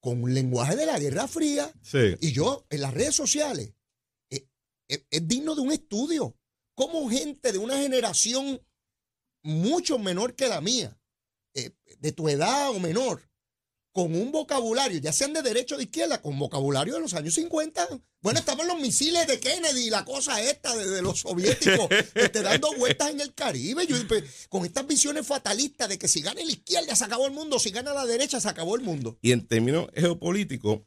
con 0.00 0.22
un 0.22 0.34
lenguaje 0.34 0.74
de 0.74 0.86
la 0.86 0.98
Guerra 0.98 1.28
Fría. 1.28 1.72
Sí. 1.80 2.16
Y 2.20 2.32
yo, 2.32 2.66
en 2.70 2.80
las 2.80 2.92
redes 2.92 3.14
sociales, 3.14 3.72
eh, 4.30 4.48
eh, 4.88 5.06
es 5.10 5.28
digno 5.28 5.54
de 5.54 5.60
un 5.62 5.70
estudio. 5.72 6.36
Como 6.74 7.08
gente 7.08 7.52
de 7.52 7.58
una 7.58 7.78
generación 7.78 8.60
mucho 9.44 9.98
menor 9.98 10.34
que 10.34 10.48
la 10.48 10.60
mía, 10.60 10.98
eh, 11.54 11.70
de 11.98 12.12
tu 12.12 12.28
edad 12.28 12.70
o 12.70 12.80
menor, 12.80 13.22
con 13.94 14.12
un 14.14 14.32
vocabulario, 14.32 14.98
ya 14.98 15.12
sean 15.12 15.32
de 15.32 15.40
derecha 15.40 15.76
o 15.76 15.78
de 15.78 15.84
izquierda, 15.84 16.20
con 16.20 16.36
vocabulario 16.36 16.94
de 16.94 17.00
los 17.00 17.14
años 17.14 17.34
50. 17.34 17.86
Bueno, 18.22 18.40
estaban 18.40 18.66
los 18.66 18.80
misiles 18.80 19.24
de 19.28 19.38
Kennedy 19.38 19.86
y 19.86 19.90
la 19.90 20.04
cosa 20.04 20.42
esta 20.42 20.74
de, 20.74 20.88
de 20.88 21.00
los 21.00 21.20
soviéticos 21.20 21.88
este, 22.14 22.42
dando 22.42 22.74
vueltas 22.74 23.10
en 23.10 23.20
el 23.20 23.34
Caribe. 23.34 23.86
Yo, 23.86 23.96
pues, 24.08 24.48
con 24.48 24.64
estas 24.64 24.84
visiones 24.88 25.24
fatalistas 25.24 25.88
de 25.88 25.96
que 25.96 26.08
si 26.08 26.22
gana 26.22 26.42
la 26.42 26.50
izquierda 26.50 26.96
se 26.96 27.04
acabó 27.04 27.26
el 27.26 27.32
mundo, 27.32 27.60
si 27.60 27.70
gana 27.70 27.94
la 27.94 28.04
derecha 28.04 28.40
se 28.40 28.48
acabó 28.48 28.74
el 28.74 28.82
mundo. 28.82 29.16
Y 29.22 29.30
en 29.30 29.46
términos 29.46 29.86
geopolíticos, 29.94 30.80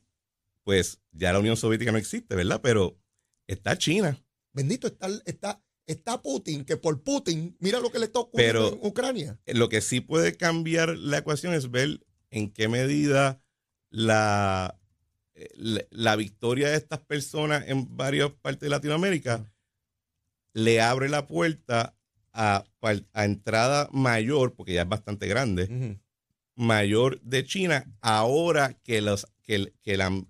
pues 0.66 1.00
ya 1.14 1.32
la 1.32 1.40
Unión 1.40 1.56
Soviética 1.56 1.94
no 1.94 1.98
existe, 1.98 2.36
¿verdad? 2.36 2.60
Pero 2.62 3.00
está 3.48 3.78
China. 3.78 4.22
Bendito 4.52 4.88
está, 4.88 5.08
está, 5.26 5.64
está 5.88 6.22
Putin, 6.22 6.66
que 6.66 6.78
por 6.78 7.02
Putin, 7.02 7.56
mira 7.60 7.80
lo 7.80 7.92
que 7.92 8.00
le 8.00 8.06
está 8.06 8.20
ocurriendo 8.20 8.70
Pero- 8.72 8.82
en 8.82 8.88
Ucrania. 8.88 9.40
Lo 9.48 9.70
que 9.70 9.82
sí 9.82 10.02
puede 10.02 10.36
cambiar 10.36 10.90
la 10.98 11.20
ecuación 11.20 11.54
es 11.54 11.72
ver 11.72 12.06
en 12.30 12.52
qué 12.52 12.68
medida 12.68 13.42
la, 13.90 14.78
eh, 15.36 15.50
la, 15.56 15.82
la 15.90 16.16
victoria 16.16 16.70
de 16.70 16.76
estas 16.76 17.00
personas 17.00 17.64
en 17.68 17.96
varias 17.96 18.32
partes 18.42 18.62
de 18.62 18.70
Latinoamérica 18.70 19.52
le 20.54 20.82
abre 20.82 21.08
la 21.10 21.26
puerta 21.28 21.96
a, 22.34 22.66
a 23.14 23.26
entrada 23.26 23.90
mayor, 23.92 24.54
porque 24.56 24.74
ya 24.74 24.82
es 24.84 24.90
bastante 24.90 25.28
grande, 25.28 26.00
mayor 26.56 27.22
de 27.22 27.46
China, 27.46 27.86
ahora 28.02 28.74
que 28.84 29.02
los, 29.02 29.26
que, 29.44 29.74
que 29.82 29.98
la- 29.98 30.24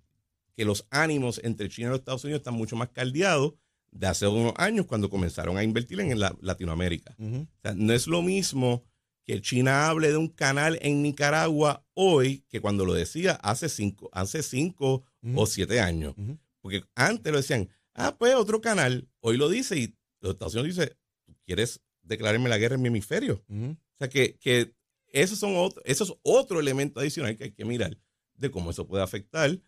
que 0.55 0.65
los 0.65 0.85
ánimos 0.89 1.39
entre 1.43 1.69
China 1.69 1.87
y 1.87 1.89
los 1.91 1.99
Estados 1.99 2.23
Unidos 2.23 2.39
están 2.39 2.55
mucho 2.55 2.75
más 2.75 2.89
caldeados 2.89 3.53
de 3.97 4.07
hace 4.07 4.27
unos 4.27 4.53
años 4.57 4.85
cuando 4.85 5.09
comenzaron 5.09 5.57
a 5.57 5.63
invertir 5.63 5.99
en 5.99 6.19
la- 6.19 6.35
Latinoamérica. 6.41 7.15
O 7.19 7.47
sea, 7.61 7.73
no 7.75 7.93
es 7.93 8.07
lo 8.07 8.21
mismo 8.21 8.83
que 9.25 9.41
China 9.41 9.89
hable 9.89 10.09
de 10.09 10.17
un 10.17 10.27
canal 10.29 10.77
en 10.81 11.01
Nicaragua 11.01 11.85
hoy 11.93 12.45
que 12.47 12.61
cuando 12.61 12.85
lo 12.85 12.93
decía 12.93 13.33
hace 13.41 13.67
cinco, 13.69 14.09
hace 14.13 14.43
cinco 14.43 15.03
o 15.35 15.45
siete 15.45 15.79
años. 15.81 16.15
Porque 16.61 16.83
antes 16.95 17.31
lo 17.31 17.37
decían, 17.37 17.69
ah, 17.93 18.15
pues 18.17 18.35
otro 18.35 18.61
canal. 18.61 19.09
Hoy 19.19 19.37
lo 19.37 19.49
dice 19.49 19.77
y 19.77 19.95
los 20.21 20.33
Estados 20.33 20.53
Unidos 20.55 20.75
dice, 20.77 20.97
¿tú 21.25 21.35
quieres 21.45 21.81
declararme 22.03 22.49
la 22.49 22.57
guerra 22.57 22.75
en 22.75 22.81
mi 22.81 22.87
hemisferio? 22.89 23.43
O 23.49 23.97
sea, 23.97 24.09
que, 24.09 24.37
que 24.37 24.73
esos 25.11 25.39
son 25.39 25.55
otro, 25.55 25.81
eso 25.85 26.03
es 26.03 26.13
otro 26.21 26.59
elemento 26.59 26.99
adicional 26.99 27.35
que 27.35 27.45
hay 27.45 27.51
que 27.51 27.65
mirar 27.65 27.97
de 28.35 28.51
cómo 28.51 28.69
eso 28.71 28.85
puede 28.87 29.03
afectar 29.03 29.59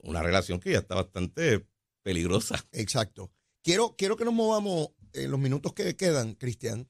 una 0.00 0.22
relación 0.22 0.58
que 0.60 0.72
ya 0.72 0.78
está 0.78 0.94
bastante 0.94 1.66
peligrosa. 2.02 2.64
Exacto. 2.72 3.30
Quiero, 3.62 3.96
quiero 3.96 4.16
que 4.16 4.24
nos 4.24 4.34
movamos 4.34 4.90
en 5.12 5.30
los 5.30 5.40
minutos 5.40 5.72
que 5.72 5.96
quedan, 5.96 6.34
Cristian. 6.34 6.88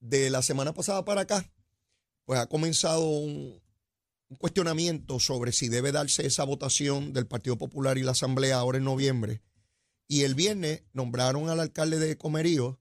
De 0.00 0.30
la 0.30 0.42
semana 0.42 0.74
pasada 0.74 1.04
para 1.04 1.22
acá, 1.22 1.52
pues 2.24 2.40
ha 2.40 2.46
comenzado 2.46 3.08
un, 3.08 3.62
cuestionamiento 4.38 5.20
sobre 5.20 5.52
si 5.52 5.68
debe 5.68 5.92
darse 5.92 6.26
esa 6.26 6.44
votación 6.44 7.12
del 7.12 7.26
Partido 7.26 7.58
Popular 7.58 7.98
y 7.98 8.02
la 8.02 8.12
Asamblea 8.12 8.56
ahora 8.56 8.78
en 8.78 8.84
noviembre. 8.84 9.42
Y 10.08 10.22
el 10.22 10.34
viernes 10.34 10.82
nombraron 10.92 11.50
al 11.50 11.60
alcalde 11.60 11.98
de 11.98 12.16
Comerío 12.16 12.80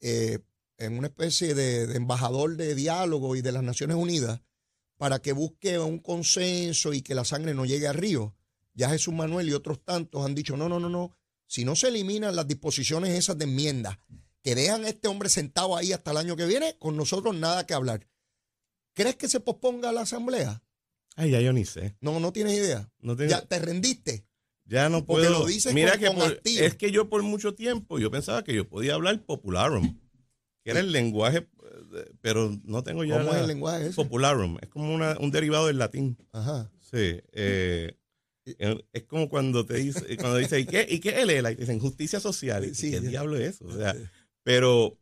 eh, 0.00 0.38
en 0.78 0.96
una 0.96 1.08
especie 1.08 1.54
de, 1.54 1.86
de 1.86 1.96
embajador 1.96 2.56
de 2.56 2.74
diálogo 2.74 3.36
y 3.36 3.42
de 3.42 3.52
las 3.52 3.62
Naciones 3.62 3.96
Unidas 3.96 4.40
para 4.96 5.20
que 5.20 5.32
busque 5.32 5.78
un 5.78 5.98
consenso 5.98 6.92
y 6.92 7.02
que 7.02 7.14
la 7.14 7.24
sangre 7.24 7.54
no 7.54 7.64
llegue 7.66 7.88
a 7.88 7.92
río. 7.92 8.34
Ya 8.74 8.88
Jesús 8.88 9.12
Manuel 9.12 9.48
y 9.48 9.52
otros 9.52 9.84
tantos 9.84 10.24
han 10.24 10.34
dicho, 10.34 10.56
no, 10.56 10.68
no, 10.68 10.80
no, 10.80 10.88
no, 10.88 11.16
si 11.46 11.64
no 11.64 11.76
se 11.76 11.88
eliminan 11.88 12.34
las 12.36 12.46
disposiciones 12.48 13.10
esas 13.18 13.38
de 13.38 13.44
enmienda 13.44 13.98
que 14.42 14.54
dejan 14.54 14.84
a 14.84 14.88
este 14.88 15.08
hombre 15.08 15.28
sentado 15.28 15.76
ahí 15.76 15.92
hasta 15.92 16.10
el 16.10 16.18
año 16.18 16.36
que 16.36 16.46
viene, 16.46 16.76
con 16.78 16.96
nosotros 16.96 17.34
nada 17.34 17.66
que 17.66 17.74
hablar. 17.74 18.06
¿Crees 18.94 19.16
que 19.16 19.28
se 19.28 19.40
posponga 19.40 19.90
la 19.92 20.02
asamblea? 20.02 20.62
Ay, 21.16 21.30
ya 21.30 21.40
yo 21.40 21.52
ni 21.52 21.64
sé. 21.64 21.96
No, 22.00 22.20
no 22.20 22.32
tienes 22.32 22.54
idea. 22.54 22.90
No 23.00 23.16
tengo- 23.16 23.30
Ya 23.30 23.40
te 23.42 23.58
rendiste. 23.58 24.26
Ya 24.66 24.88
no 24.88 25.04
Porque 25.04 25.26
puedo. 25.28 25.40
lo 25.40 25.46
dices 25.46 25.72
Mira 25.74 25.92
con- 25.92 26.00
que 26.00 26.06
con 26.06 26.16
por- 26.16 26.32
hastío. 26.32 26.64
es 26.64 26.74
que 26.76 26.90
yo 26.90 27.08
por 27.08 27.22
mucho 27.22 27.54
tiempo 27.54 27.98
yo 27.98 28.10
pensaba 28.10 28.42
que 28.44 28.54
yo 28.54 28.68
podía 28.68 28.94
hablar 28.94 29.22
popularum, 29.24 29.98
que 30.62 30.70
era 30.70 30.80
el 30.80 30.90
lenguaje, 30.92 31.38
eh, 31.96 32.12
pero 32.20 32.58
no 32.64 32.82
tengo 32.82 33.04
ya. 33.04 33.18
¿Cómo 33.18 33.34
es 33.34 33.40
el 33.42 33.46
lenguaje 33.46 33.86
ese? 33.86 33.94
Popularum, 33.94 34.56
es 34.62 34.68
como 34.68 34.94
una- 34.94 35.18
un 35.18 35.30
derivado 35.30 35.66
del 35.66 35.78
latín. 35.78 36.16
Ajá. 36.32 36.70
Sí. 36.80 37.20
eh, 37.32 37.96
es 38.92 39.02
como 39.04 39.28
cuando 39.28 39.64
te 39.64 39.74
dice, 39.74 40.16
cuando 40.16 40.36
dice, 40.36 40.60
¿y 40.60 40.66
qué, 40.66 40.86
¿y 40.88 41.00
qué 41.00 41.10
es 41.10 41.28
ELA? 41.28 41.52
Y 41.52 41.56
te 41.56 41.62
dicen 41.62 41.80
justicia 41.80 42.20
social. 42.20 42.64
¿Y 42.64 42.74
Sí, 42.74 42.90
¿Qué 42.90 43.00
diablo 43.00 43.36
es 43.36 43.56
eso? 43.56 43.66
O 43.66 43.76
sea, 43.76 43.94
pero 44.42 44.98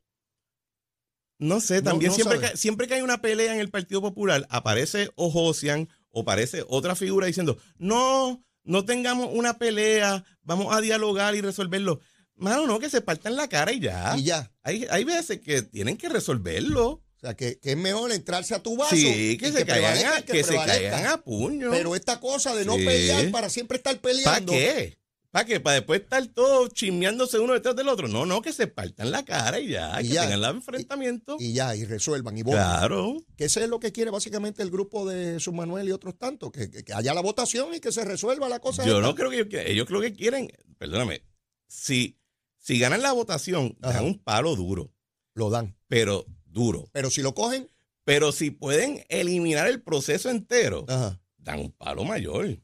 no 1.38 1.60
sé, 1.60 1.82
también 1.82 2.10
no 2.10 2.14
siempre, 2.14 2.38
que, 2.38 2.56
siempre 2.56 2.86
que 2.86 2.94
hay 2.94 3.02
una 3.02 3.20
pelea 3.20 3.52
en 3.52 3.60
el 3.60 3.68
Partido 3.68 4.00
Popular, 4.00 4.46
aparece 4.48 5.10
o 5.16 5.28
Josian 5.30 5.88
o 6.10 6.22
aparece 6.22 6.64
otra 6.68 6.94
figura 6.94 7.26
diciendo, 7.26 7.58
no, 7.78 8.44
no 8.62 8.84
tengamos 8.84 9.28
una 9.32 9.58
pelea, 9.58 10.24
vamos 10.42 10.72
a 10.72 10.80
dialogar 10.80 11.34
y 11.34 11.40
resolverlo. 11.40 12.00
Mano, 12.36 12.66
no, 12.66 12.78
que 12.78 12.90
se 12.90 13.00
partan 13.00 13.36
la 13.36 13.48
cara 13.48 13.72
y 13.72 13.80
ya. 13.80 14.16
Y 14.16 14.24
ya. 14.24 14.52
Hay, 14.62 14.86
hay 14.90 15.04
veces 15.04 15.40
que 15.40 15.62
tienen 15.62 15.96
que 15.96 16.08
resolverlo. 16.08 17.02
O 17.22 17.26
sea, 17.26 17.34
que, 17.36 17.60
que 17.60 17.70
es 17.72 17.76
mejor 17.76 18.10
entrarse 18.10 18.52
a 18.52 18.60
tu 18.62 18.76
vaso. 18.76 18.96
Sí, 18.96 19.32
y 19.32 19.36
que 19.38 19.52
se 19.52 19.64
caigan 19.64 19.96
a, 20.12 20.22
que 20.22 20.42
se 20.42 20.56
caigan 20.56 21.06
a 21.06 21.18
puño. 21.22 21.70
Pero 21.70 21.94
esta 21.94 22.18
cosa 22.18 22.52
de 22.54 22.64
no 22.64 22.76
Sí. 22.76 22.84
pelear 22.84 23.30
para 23.30 23.48
siempre 23.48 23.76
estar 23.76 23.96
¿Para 24.00 24.02
peleando. 24.14 24.52
qué? 24.52 24.98
¿Para 25.30 25.44
qué? 25.46 25.60
¿Para 25.60 25.76
después 25.76 26.00
estar 26.02 26.26
todos 26.26 26.74
chismeándose 26.74 27.38
uno 27.38 27.52
detrás 27.54 27.76
del 27.76 27.88
otro? 27.88 28.08
No, 28.08 28.26
no, 28.26 28.42
que 28.42 28.52
se 28.52 28.66
partan 28.66 29.12
la 29.12 29.24
cara 29.24 29.60
y 29.60 29.68
ya, 29.68 30.02
Y 30.02 30.08
que 30.08 30.14
ya. 30.14 30.22
tengan 30.28 30.40
el 30.50 30.56
enfrentamiento. 30.56 31.36
Y 31.38 31.52
ya, 31.54 31.74
y 31.76 31.84
resuelvan 31.84 32.36
y 32.36 32.42
voten. 32.42 32.58
claro. 32.60 33.16
Que 33.36 33.44
es 33.44 33.56
lo 33.68 33.78
que 33.78 33.92
quiere 33.92 34.10
básicamente 34.10 34.62
el 34.64 34.70
grupo 34.70 35.08
de 35.08 35.34
Jesús 35.34 35.54
Manuel 35.54 35.88
y 35.88 35.92
otros 35.92 36.18
tantos, 36.18 36.50
que, 36.50 36.68
haya 36.92 37.14
la 37.14 37.22
votación 37.22 37.72
y 37.72 37.78
que 37.80 37.92
se 37.92 38.04
resuelva 38.04 38.48
la 38.48 38.58
cosa. 38.58 38.84
Yo 38.84 39.00
no 39.00 39.14
creo 39.14 39.30
que 39.30 39.48
que- 39.48 39.70
ellos 39.70 39.86
creo 39.86 40.00
que 40.00 40.12
quieren, 40.12 40.50
perdóname, 40.76 41.22
si, 41.68 42.18
si 42.58 42.78
ganan 42.80 43.00
la 43.00 43.12
votación, 43.12 43.78
Ajá. 43.80 43.94
dan 43.94 44.04
un 44.06 44.18
palo 44.18 44.54
duro, 44.56 44.92
Lo 45.34 45.48
dan. 45.50 45.76
pero 45.88 46.26
duro. 46.52 46.88
Pero 46.92 47.10
si 47.10 47.22
lo 47.22 47.34
cogen, 47.34 47.68
Pero 48.04 48.32
si 48.32 48.50
pueden 48.50 49.04
eliminar 49.08 49.68
el 49.68 49.80
proceso 49.80 50.28
entero, 50.30 50.84
ajá. 50.88 51.20
dan 51.38 51.60
un 51.60 51.70
palo 51.72 52.04
mayor. 52.04 52.58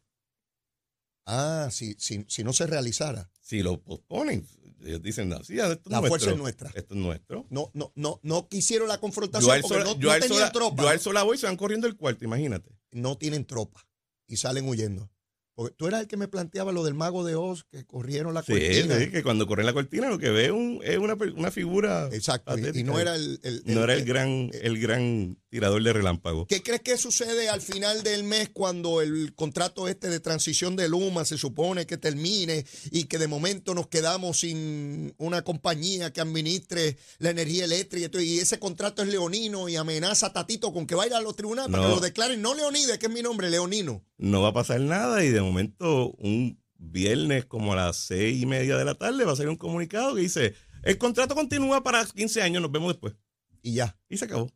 Ah, 1.26 1.68
si, 1.70 1.94
si, 1.98 2.24
si 2.28 2.42
no 2.42 2.52
se 2.52 2.66
realizara. 2.66 3.30
Si 3.40 3.62
lo 3.62 3.80
posponen, 3.82 4.46
ellos 4.84 5.02
dicen, 5.02 5.28
no, 5.28 5.42
sí, 5.44 5.54
esto 5.58 5.72
es 5.72 5.80
La 5.86 6.00
nuestro. 6.00 6.08
fuerza 6.08 6.30
es 6.30 6.36
nuestra. 6.38 6.70
Esto 6.74 6.94
es 6.94 7.00
nuestro. 7.00 7.46
No, 7.50 7.70
no, 7.74 7.92
no, 7.94 8.18
no 8.22 8.48
quisieron 8.48 8.88
la 8.88 8.98
confrontación 8.98 9.60
porque 9.60 9.68
Sola, 9.68 9.84
no, 9.84 9.94
no 9.94 10.00
Joel 10.08 10.20
tenían 10.22 10.38
Sola- 10.40 10.52
tropa. 10.52 10.82
Joel 10.82 11.00
Sola 11.00 11.22
voy 11.22 11.36
y 11.36 11.40
se 11.40 11.46
van 11.46 11.56
corriendo 11.56 11.86
el 11.86 11.96
cuarto, 11.96 12.24
imagínate. 12.24 12.70
No 12.92 13.16
tienen 13.18 13.44
tropa 13.44 13.86
y 14.26 14.36
salen 14.38 14.66
huyendo. 14.68 15.10
Porque 15.58 15.74
tú 15.76 15.88
eras 15.88 16.02
el 16.02 16.06
que 16.06 16.16
me 16.16 16.28
planteaba 16.28 16.70
lo 16.70 16.84
del 16.84 16.94
mago 16.94 17.24
de 17.24 17.34
Oz, 17.34 17.64
que 17.68 17.84
corrieron 17.84 18.32
la 18.32 18.44
Sí, 18.44 18.52
cortina. 18.52 18.96
sí, 18.96 19.10
que 19.10 19.24
cuando 19.24 19.44
corren 19.48 19.66
la 19.66 19.72
cortina 19.72 20.08
lo 20.08 20.16
que 20.16 20.30
ve 20.30 20.44
es, 20.44 20.50
un- 20.52 20.78
es 20.84 20.98
una, 20.98 21.14
una 21.34 21.50
figura. 21.50 22.08
Exacto, 22.12 22.56
y- 22.56 22.84
no 22.84 23.00
era 23.00 23.16
el... 23.16 23.40
el- 23.42 23.62
No 23.66 23.82
era 23.82 23.94
el 23.94 23.98
el- 24.02 24.04
gran, 24.06 24.50
el 24.52 24.78
gran 24.80 25.36
tirador 25.50 25.82
de 25.82 25.92
relámpago. 25.92 26.46
¿Qué 26.46 26.62
crees 26.62 26.82
que 26.82 26.96
sucede 26.98 27.48
al 27.48 27.60
final 27.62 28.02
del 28.02 28.24
mes 28.24 28.50
cuando 28.52 29.00
el 29.00 29.34
contrato 29.34 29.88
este 29.88 30.08
de 30.08 30.20
transición 30.20 30.76
de 30.76 30.88
Luma 30.88 31.24
se 31.24 31.38
supone 31.38 31.86
que 31.86 31.96
termine 31.96 32.64
y 32.90 33.04
que 33.04 33.18
de 33.18 33.28
momento 33.28 33.74
nos 33.74 33.86
quedamos 33.88 34.40
sin 34.40 35.14
una 35.18 35.42
compañía 35.42 36.12
que 36.12 36.20
administre 36.20 36.96
la 37.18 37.30
energía 37.30 37.64
eléctrica 37.64 38.20
y 38.20 38.38
ese 38.38 38.58
contrato 38.58 39.02
es 39.02 39.08
leonino 39.08 39.68
y 39.68 39.76
amenaza 39.76 40.26
a 40.26 40.32
Tatito 40.32 40.72
con 40.72 40.86
que 40.86 40.94
vaya 40.94 41.16
a 41.18 41.22
los 41.22 41.36
tribunales 41.36 41.70
para 41.70 41.82
No. 41.84 41.88
que 41.90 41.94
lo 41.96 42.00
declaren? 42.00 42.42
No 42.42 42.54
Leonide, 42.54 42.98
que 42.98 43.06
es 43.06 43.12
mi 43.12 43.22
nombre, 43.22 43.48
Leonino. 43.50 44.04
No 44.18 44.42
va 44.42 44.48
a 44.48 44.52
pasar 44.54 44.80
nada 44.80 45.24
y 45.24 45.30
de 45.30 45.40
momento 45.40 46.10
un 46.18 46.60
viernes 46.76 47.44
como 47.46 47.72
a 47.72 47.76
las 47.76 47.96
seis 47.96 48.40
y 48.42 48.46
media 48.46 48.76
de 48.76 48.84
la 48.84 48.94
tarde 48.94 49.24
va 49.24 49.32
a 49.32 49.36
salir 49.36 49.48
un 49.50 49.56
comunicado 49.56 50.14
que 50.14 50.20
dice, 50.22 50.54
el 50.82 50.98
contrato 50.98 51.34
continúa 51.34 51.82
para 51.82 52.04
15 52.04 52.42
años, 52.42 52.62
nos 52.62 52.70
vemos 52.70 52.92
después. 52.92 53.14
Y 53.62 53.74
ya. 53.74 53.98
Y 54.08 54.16
se 54.18 54.26
acabó. 54.26 54.50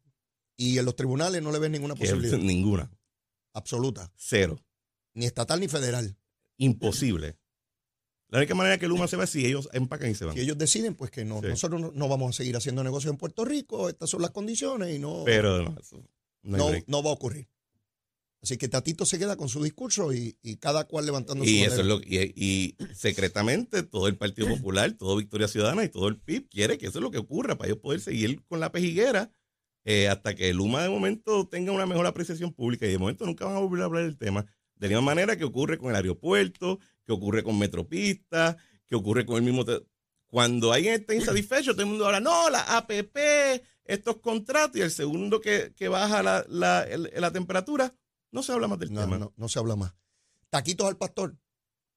Y 0.63 0.79
en 0.79 0.85
los 0.85 0.95
tribunales 0.97 1.43
no 1.43 1.51
le 1.51 1.59
ven 1.59 1.73
ninguna 1.73 1.95
posibilidad 1.95 2.39
ninguna. 2.39 2.91
absoluta, 3.53 4.13
Cero. 4.17 4.59
ni 5.15 5.27
estatal 5.27 5.59
ni 5.61 5.69
federal. 5.69 6.17
Imposible. 6.59 7.37
La 8.29 8.39
única 8.39 8.55
manera 8.55 8.79
que 8.79 8.87
Luma 8.89 9.09
se 9.09 9.17
va 9.17 9.25
es 9.25 9.31
si 9.31 9.45
ellos 9.45 9.69
empacan 9.73 10.11
y 10.11 10.15
se 10.15 10.25
van. 10.25 10.35
Si 10.35 10.41
ellos 10.41 10.57
deciden, 10.57 10.95
pues 10.95 11.11
que 11.11 11.25
no, 11.25 11.41
Sí. 11.41 11.49
nosotros 11.49 11.81
no, 11.81 11.91
no 11.93 12.09
vamos 12.09 12.31
a 12.31 12.37
seguir 12.37 12.57
haciendo 12.57 12.83
negocios 12.83 13.13
en 13.13 13.19
Puerto 13.19 13.45
Rico, 13.45 13.89
estas 13.89 14.09
son 14.09 14.23
las 14.23 14.31
condiciones 14.31 14.95
y 14.95 14.99
no, 14.99 15.23
Pero 15.27 15.63
no, 15.65 15.77
no 16.43 16.71
no, 16.87 17.03
va 17.03 17.11
a 17.11 17.13
ocurrir. 17.15 17.49
Así 18.43 18.57
que 18.57 18.69
Tatito 18.69 19.05
se 19.07 19.19
queda 19.19 19.37
con 19.37 19.49
su 19.49 19.63
discurso 19.63 20.13
y, 20.13 20.37
y 20.43 20.57
cada 20.57 20.85
cual 20.85 21.07
levantando 21.07 21.45
su 21.45 21.51
Y 21.51 21.63
eso 21.63 21.81
es 21.81 21.87
lo 21.87 22.01
y, 22.01 22.33
y 22.35 22.77
secretamente 22.95 23.83
todo 23.83 24.09
el 24.09 24.17
Partido 24.17 24.49
Popular, 24.49 24.93
todo 24.97 25.17
Victoria 25.17 25.47
Ciudadana 25.47 25.85
y 25.85 25.89
todo 25.91 26.09
el 26.09 26.19
PIB 26.19 26.49
quiere 26.49 26.79
que 26.79 26.87
eso 26.87 26.99
es 26.99 27.03
lo 27.03 27.11
que 27.11 27.19
ocurra 27.19 27.57
para 27.59 27.69
ellos 27.69 27.81
poder 27.83 28.01
seguir 28.01 28.43
con 28.47 28.59
la 28.61 28.73
pejiguera 28.73 29.31
eh, 29.85 30.09
hasta 30.09 30.35
que 30.35 30.53
Luma 30.55 30.83
de 30.83 30.89
momento 30.89 31.47
tenga 31.49 31.73
una 31.73 31.87
mejor 31.87 32.07
apreciación 32.07 32.53
pública 32.53 32.87
y 32.87 32.91
de 32.91 32.99
momento 32.99 33.27
nunca 33.27 33.45
van 33.45 33.57
a 33.57 33.61
volver 33.61 33.83
a 33.83 33.85
hablar 33.87 34.05
del 34.05 34.17
tema. 34.19 34.47
De 34.77 34.89
la 34.89 34.97
misma 34.97 35.03
manera 35.15 35.37
que 35.37 35.45
ocurre 35.45 35.79
con 35.79 35.91
el 35.91 35.97
aeropuerto, 35.97 36.79
que 37.05 37.13
ocurre 37.13 37.43
con 37.43 37.59
Metropista, 37.59 38.57
que 38.87 38.97
ocurre 38.97 39.25
con 39.27 39.37
el 39.37 39.43
mismo... 39.43 39.65
Cuando 40.27 40.73
alguien 40.73 40.95
está 40.95 41.15
insatisfecho, 41.15 41.73
todo 41.73 41.83
el 41.83 41.89
mundo 41.89 42.07
habla, 42.07 42.21
no, 42.21 42.49
la 42.49 42.79
APP, 42.79 43.17
estos 43.85 44.17
contratos, 44.21 44.77
y 44.77 44.81
el 44.81 44.91
segundo 44.91 45.41
que, 45.43 45.75
que 45.77 45.89
baja 45.89 46.23
la, 46.23 46.45
la, 46.49 46.87
la 47.17 47.31
temperatura, 47.31 47.95
no 48.31 48.43
se 48.43 48.53
habla 48.53 48.67
más 48.67 48.79
del 48.79 48.93
No, 48.95 49.03
tema. 49.03 49.19
no, 49.19 49.35
no 49.37 49.49
se 49.49 49.59
habla 49.59 49.77
más. 49.77 49.93
Taquitos 50.49 50.87
al 50.89 50.97
pastor. 50.97 51.37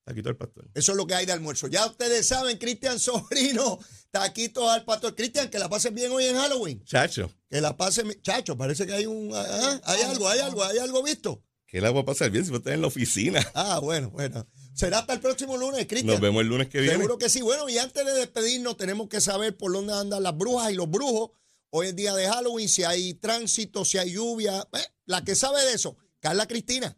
Está 0.05 0.29
el 0.29 0.37
pastor. 0.37 0.69
Eso 0.73 0.91
es 0.91 0.97
lo 0.97 1.07
que 1.07 1.15
hay 1.15 1.25
de 1.25 1.31
almuerzo. 1.31 1.67
Ya 1.67 1.85
ustedes 1.87 2.27
saben, 2.27 2.57
Cristian 2.57 2.99
Sobrino, 2.99 3.79
taquitos 4.11 4.69
al 4.69 4.85
pastor. 4.85 5.15
Cristian, 5.15 5.49
que 5.49 5.57
la 5.57 5.67
pasen 5.67 5.95
bien 5.95 6.11
hoy 6.11 6.25
en 6.25 6.35
Halloween. 6.35 6.83
Chacho. 6.85 7.31
Que 7.49 7.59
la 7.59 7.75
pasen. 7.75 8.15
Chacho, 8.21 8.55
parece 8.55 8.85
que 8.85 8.93
hay 8.93 9.05
un. 9.07 9.31
ah, 9.33 9.81
hay 9.83 10.01
algo, 10.03 10.29
hay 10.29 10.39
algo, 10.39 10.63
hay 10.63 10.77
algo 10.77 11.01
visto. 11.03 11.43
¿Qué 11.65 11.81
la 11.81 11.89
voy 11.89 12.03
a 12.03 12.05
pasar 12.05 12.29
bien 12.29 12.45
si 12.45 12.51
vos 12.51 12.59
estás 12.59 12.73
en 12.73 12.81
la 12.81 12.87
oficina? 12.87 13.45
Ah, 13.55 13.79
bueno, 13.79 14.11
bueno. 14.11 14.47
Será 14.73 14.99
hasta 14.99 15.13
el 15.13 15.19
próximo 15.21 15.57
lunes, 15.57 15.87
Cristian. 15.87 16.13
Nos 16.13 16.21
vemos 16.21 16.41
el 16.41 16.47
lunes 16.49 16.67
que 16.69 16.81
viene. 16.81 16.97
Seguro 16.97 17.17
que 17.17 17.29
sí. 17.29 17.41
Bueno, 17.41 17.67
y 17.67 17.77
antes 17.77 18.05
de 18.05 18.13
despedirnos, 18.13 18.77
tenemos 18.77 19.09
que 19.09 19.21
saber 19.21 19.57
por 19.57 19.71
dónde 19.71 19.93
andan 19.93 20.21
las 20.21 20.37
brujas 20.37 20.71
y 20.71 20.75
los 20.75 20.89
brujos. 20.89 21.31
Hoy 21.71 21.87
es 21.87 21.95
día 21.95 22.13
de 22.13 22.27
Halloween, 22.27 22.69
si 22.69 22.83
hay 22.83 23.15
tránsito, 23.15 23.83
si 23.83 23.97
hay 23.97 24.13
lluvia. 24.13 24.67
Eh, 24.71 24.85
la 25.05 25.23
que 25.23 25.33
sabe 25.33 25.61
de 25.65 25.73
eso, 25.73 25.97
Carla 26.19 26.47
Cristina. 26.47 26.95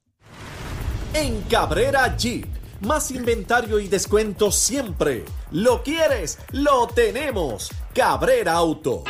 En 1.13 1.41
Cabrera 1.43 2.15
Jeep, 2.17 2.45
más 2.81 3.11
inventario 3.11 3.79
y 3.79 3.87
descuento 3.87 4.51
siempre. 4.51 5.25
¿Lo 5.51 5.83
quieres? 5.83 6.37
Lo 6.51 6.87
tenemos. 6.87 7.71
Cabrera 7.93 8.53
Auto. 8.53 9.03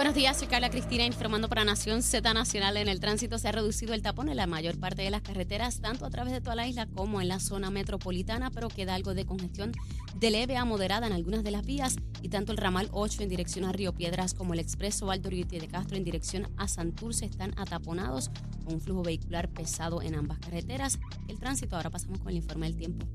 Buenos 0.00 0.14
días, 0.14 0.38
soy 0.38 0.48
Carla 0.48 0.70
Cristina 0.70 1.04
informando 1.04 1.50
para 1.50 1.62
Nación 1.62 2.02
Z 2.02 2.32
Nacional. 2.32 2.78
En 2.78 2.88
el 2.88 3.00
tránsito 3.00 3.36
se 3.38 3.48
ha 3.48 3.52
reducido 3.52 3.92
el 3.92 4.00
tapón 4.00 4.30
en 4.30 4.36
la 4.36 4.46
mayor 4.46 4.78
parte 4.80 5.02
de 5.02 5.10
las 5.10 5.20
carreteras, 5.20 5.82
tanto 5.82 6.06
a 6.06 6.10
través 6.10 6.32
de 6.32 6.40
toda 6.40 6.56
la 6.56 6.66
isla 6.66 6.86
como 6.86 7.20
en 7.20 7.28
la 7.28 7.38
zona 7.38 7.70
metropolitana, 7.70 8.50
pero 8.50 8.68
queda 8.68 8.94
algo 8.94 9.12
de 9.12 9.26
congestión 9.26 9.72
de 10.16 10.30
leve 10.30 10.56
a 10.56 10.64
moderada 10.64 11.06
en 11.06 11.12
algunas 11.12 11.44
de 11.44 11.50
las 11.50 11.64
vías 11.64 11.96
y 12.22 12.28
tanto 12.28 12.52
el 12.52 12.58
ramal 12.58 12.88
8 12.92 13.22
en 13.22 13.28
dirección 13.28 13.64
a 13.64 13.72
Río 13.72 13.94
Piedras 13.94 14.34
como 14.34 14.54
el 14.54 14.60
expreso 14.60 15.06
Valdoriotti 15.06 15.58
de 15.58 15.68
Castro 15.68 15.96
en 15.96 16.04
dirección 16.04 16.48
a 16.56 16.68
Santurce 16.68 17.24
están 17.24 17.54
ataponados 17.58 18.30
con 18.64 18.74
un 18.74 18.80
flujo 18.80 19.02
vehicular 19.02 19.48
pesado 19.48 20.02
en 20.02 20.14
ambas 20.14 20.38
carreteras. 20.38 20.98
El 21.28 21.38
tránsito, 21.38 21.76
ahora 21.76 21.90
pasamos 21.90 22.18
con 22.18 22.30
el 22.30 22.36
informe 22.36 22.66
del 22.66 22.76
tiempo. 22.76 23.06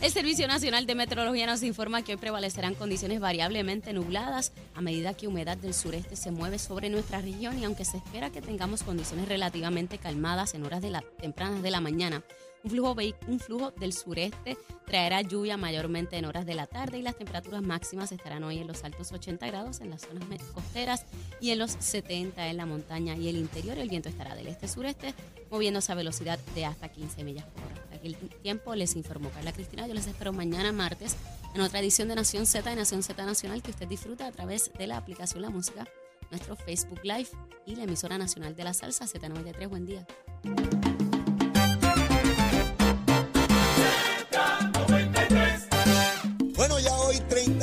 El 0.00 0.12
Servicio 0.12 0.46
Nacional 0.46 0.86
de 0.86 0.94
Meteorología 0.94 1.48
nos 1.48 1.64
informa 1.64 2.02
que 2.02 2.12
hoy 2.12 2.18
prevalecerán 2.18 2.76
condiciones 2.76 3.18
variablemente 3.18 3.92
nubladas 3.92 4.52
a 4.76 4.80
medida 4.80 5.14
que 5.14 5.26
humedad 5.26 5.56
del 5.56 5.74
sureste 5.74 6.14
se 6.14 6.30
mueve 6.30 6.60
sobre 6.60 6.88
nuestra 6.88 7.20
región 7.20 7.58
y 7.58 7.64
aunque 7.64 7.84
se 7.84 7.96
espera 7.96 8.30
que 8.30 8.40
tengamos 8.40 8.84
condiciones 8.84 9.26
relativamente 9.26 9.98
calmadas 9.98 10.54
en 10.54 10.64
horas 10.64 10.82
de 10.82 10.90
la, 10.90 11.00
tempranas 11.20 11.62
de 11.62 11.72
la 11.72 11.80
mañana, 11.80 12.22
un 12.68 12.70
flujo, 12.70 12.96
un 13.26 13.40
flujo 13.40 13.70
del 13.72 13.92
sureste 13.92 14.58
traerá 14.86 15.22
lluvia 15.22 15.56
mayormente 15.56 16.16
en 16.16 16.26
horas 16.26 16.44
de 16.44 16.54
la 16.54 16.66
tarde 16.66 16.98
y 16.98 17.02
las 17.02 17.16
temperaturas 17.16 17.62
máximas 17.62 18.12
estarán 18.12 18.44
hoy 18.44 18.58
en 18.58 18.66
los 18.66 18.84
altos 18.84 19.10
80 19.10 19.46
grados 19.46 19.80
en 19.80 19.90
las 19.90 20.02
zonas 20.02 20.24
costeras 20.52 21.04
y 21.40 21.50
en 21.50 21.58
los 21.58 21.72
70 21.72 22.46
en 22.48 22.56
la 22.56 22.66
montaña 22.66 23.16
y 23.16 23.28
el 23.28 23.36
interior. 23.36 23.78
El 23.78 23.88
viento 23.88 24.08
estará 24.08 24.34
del 24.34 24.48
este-sureste 24.48 25.14
moviéndose 25.50 25.92
a 25.92 25.94
velocidad 25.94 26.38
de 26.54 26.66
hasta 26.66 26.88
15 26.88 27.24
millas 27.24 27.46
por 27.46 27.64
hora. 27.64 27.96
Aquí 27.96 28.08
el 28.08 28.16
tiempo 28.16 28.74
les 28.74 28.96
informó 28.96 29.30
Carla 29.30 29.52
Cristina. 29.52 29.86
Yo 29.86 29.94
les 29.94 30.06
espero 30.06 30.32
mañana 30.32 30.70
martes 30.70 31.16
en 31.54 31.62
otra 31.62 31.80
edición 31.80 32.08
de 32.08 32.16
Nación 32.16 32.44
Z 32.44 32.70
y 32.70 32.76
Nación 32.76 33.02
Z 33.02 33.24
Nacional 33.24 33.62
que 33.62 33.70
usted 33.70 33.88
disfruta 33.88 34.26
a 34.26 34.32
través 34.32 34.72
de 34.74 34.86
la 34.86 34.98
aplicación 34.98 35.40
La 35.40 35.50
Música, 35.50 35.86
nuestro 36.30 36.54
Facebook 36.54 37.00
Live 37.02 37.28
y 37.64 37.76
la 37.76 37.84
emisora 37.84 38.18
nacional 38.18 38.54
de 38.54 38.64
la 38.64 38.74
salsa 38.74 39.06
Z93. 39.06 39.68
Buen 39.68 39.86
día. 39.86 40.06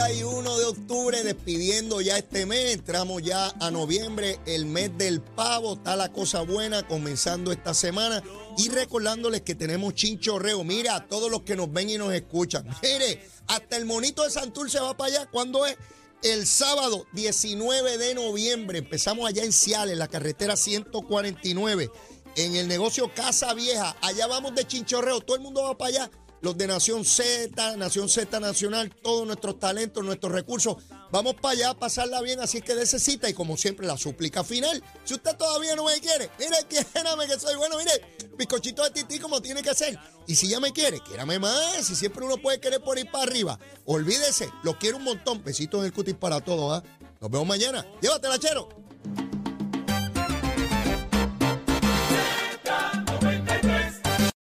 31 0.05 0.57
de 0.59 0.65
octubre, 0.65 1.23
despidiendo 1.23 1.99
ya 1.99 2.19
este 2.19 2.45
mes, 2.45 2.75
entramos 2.75 3.23
ya 3.23 3.47
a 3.59 3.71
noviembre, 3.71 4.39
el 4.45 4.67
mes 4.67 4.95
del 4.99 5.19
pavo, 5.19 5.73
está 5.73 5.95
la 5.95 6.11
cosa 6.11 6.41
buena 6.41 6.85
comenzando 6.85 7.51
esta 7.51 7.73
semana. 7.73 8.21
Y 8.55 8.69
recordándoles 8.69 9.41
que 9.41 9.55
tenemos 9.55 9.95
chinchorreo. 9.95 10.63
Mira, 10.63 10.95
a 10.95 11.07
todos 11.07 11.31
los 11.31 11.41
que 11.41 11.55
nos 11.55 11.73
ven 11.73 11.89
y 11.89 11.97
nos 11.97 12.13
escuchan, 12.13 12.67
mire, 12.83 13.27
hasta 13.47 13.77
el 13.77 13.85
monito 13.85 14.23
de 14.23 14.29
Santurce 14.29 14.79
va 14.79 14.95
para 14.95 15.11
allá, 15.11 15.25
¿cuándo 15.31 15.65
es? 15.65 15.75
El 16.21 16.45
sábado 16.45 17.07
19 17.13 17.97
de 17.97 18.13
noviembre, 18.13 18.77
empezamos 18.77 19.27
allá 19.27 19.43
en 19.43 19.51
Ciales, 19.51 19.97
la 19.97 20.07
carretera 20.07 20.55
149, 20.55 21.89
en 22.35 22.55
el 22.55 22.67
negocio 22.67 23.11
Casa 23.11 23.55
Vieja, 23.55 23.95
allá 24.01 24.27
vamos 24.27 24.53
de 24.53 24.67
chinchorreo, 24.67 25.21
todo 25.21 25.35
el 25.35 25.41
mundo 25.41 25.63
va 25.63 25.75
para 25.75 25.89
allá 25.89 26.11
los 26.45 26.55
de 26.55 26.67
Nación 26.67 27.03
Z, 27.03 27.75
Nación 27.75 28.07
Z 28.07 28.39
Nacional, 28.39 28.93
todos 29.01 29.25
nuestros 29.25 29.59
talentos, 29.59 30.05
nuestros 30.05 30.31
recursos. 30.31 30.77
Vamos 31.11 31.33
para 31.41 31.53
allá 31.53 31.69
a 31.71 31.73
pasarla 31.73 32.21
bien, 32.21 32.39
así 32.39 32.61
que 32.61 32.75
de 32.75 32.85
cita 32.85 33.27
y 33.27 33.33
como 33.33 33.57
siempre 33.57 33.87
la 33.87 33.97
súplica 33.97 34.43
final. 34.43 34.83
Si 35.05 35.15
usted 35.15 35.35
todavía 35.37 35.75
no 35.75 35.85
me 35.85 35.99
quiere, 35.99 36.29
mire, 36.37 36.57
quiérame 36.69 37.25
que 37.25 37.39
soy 37.39 37.55
bueno, 37.55 37.77
mire, 37.79 38.29
bizcochito 38.37 38.83
de 38.83 38.91
tití 38.91 39.17
como 39.17 39.41
tiene 39.41 39.63
que 39.63 39.73
ser. 39.73 39.97
Y 40.27 40.35
si 40.35 40.47
ya 40.47 40.59
me 40.59 40.71
quiere, 40.71 40.99
quiérame 40.99 41.39
más, 41.39 41.89
y 41.89 41.95
siempre 41.95 42.23
uno 42.23 42.37
puede 42.37 42.59
querer 42.59 42.79
por 42.79 42.99
ir 42.99 43.09
para 43.09 43.23
arriba. 43.23 43.59
Olvídese, 43.85 44.47
lo 44.61 44.77
quiero 44.77 44.97
un 44.97 45.03
montón. 45.03 45.43
Besitos 45.43 45.79
en 45.79 45.87
el 45.87 45.93
cutis 45.93 46.13
para 46.13 46.41
todos, 46.41 46.77
¿ah? 46.77 46.83
Nos 47.21 47.31
vemos 47.31 47.47
mañana. 47.47 47.83
Llévatela, 48.03 48.37
chero. 48.37 48.84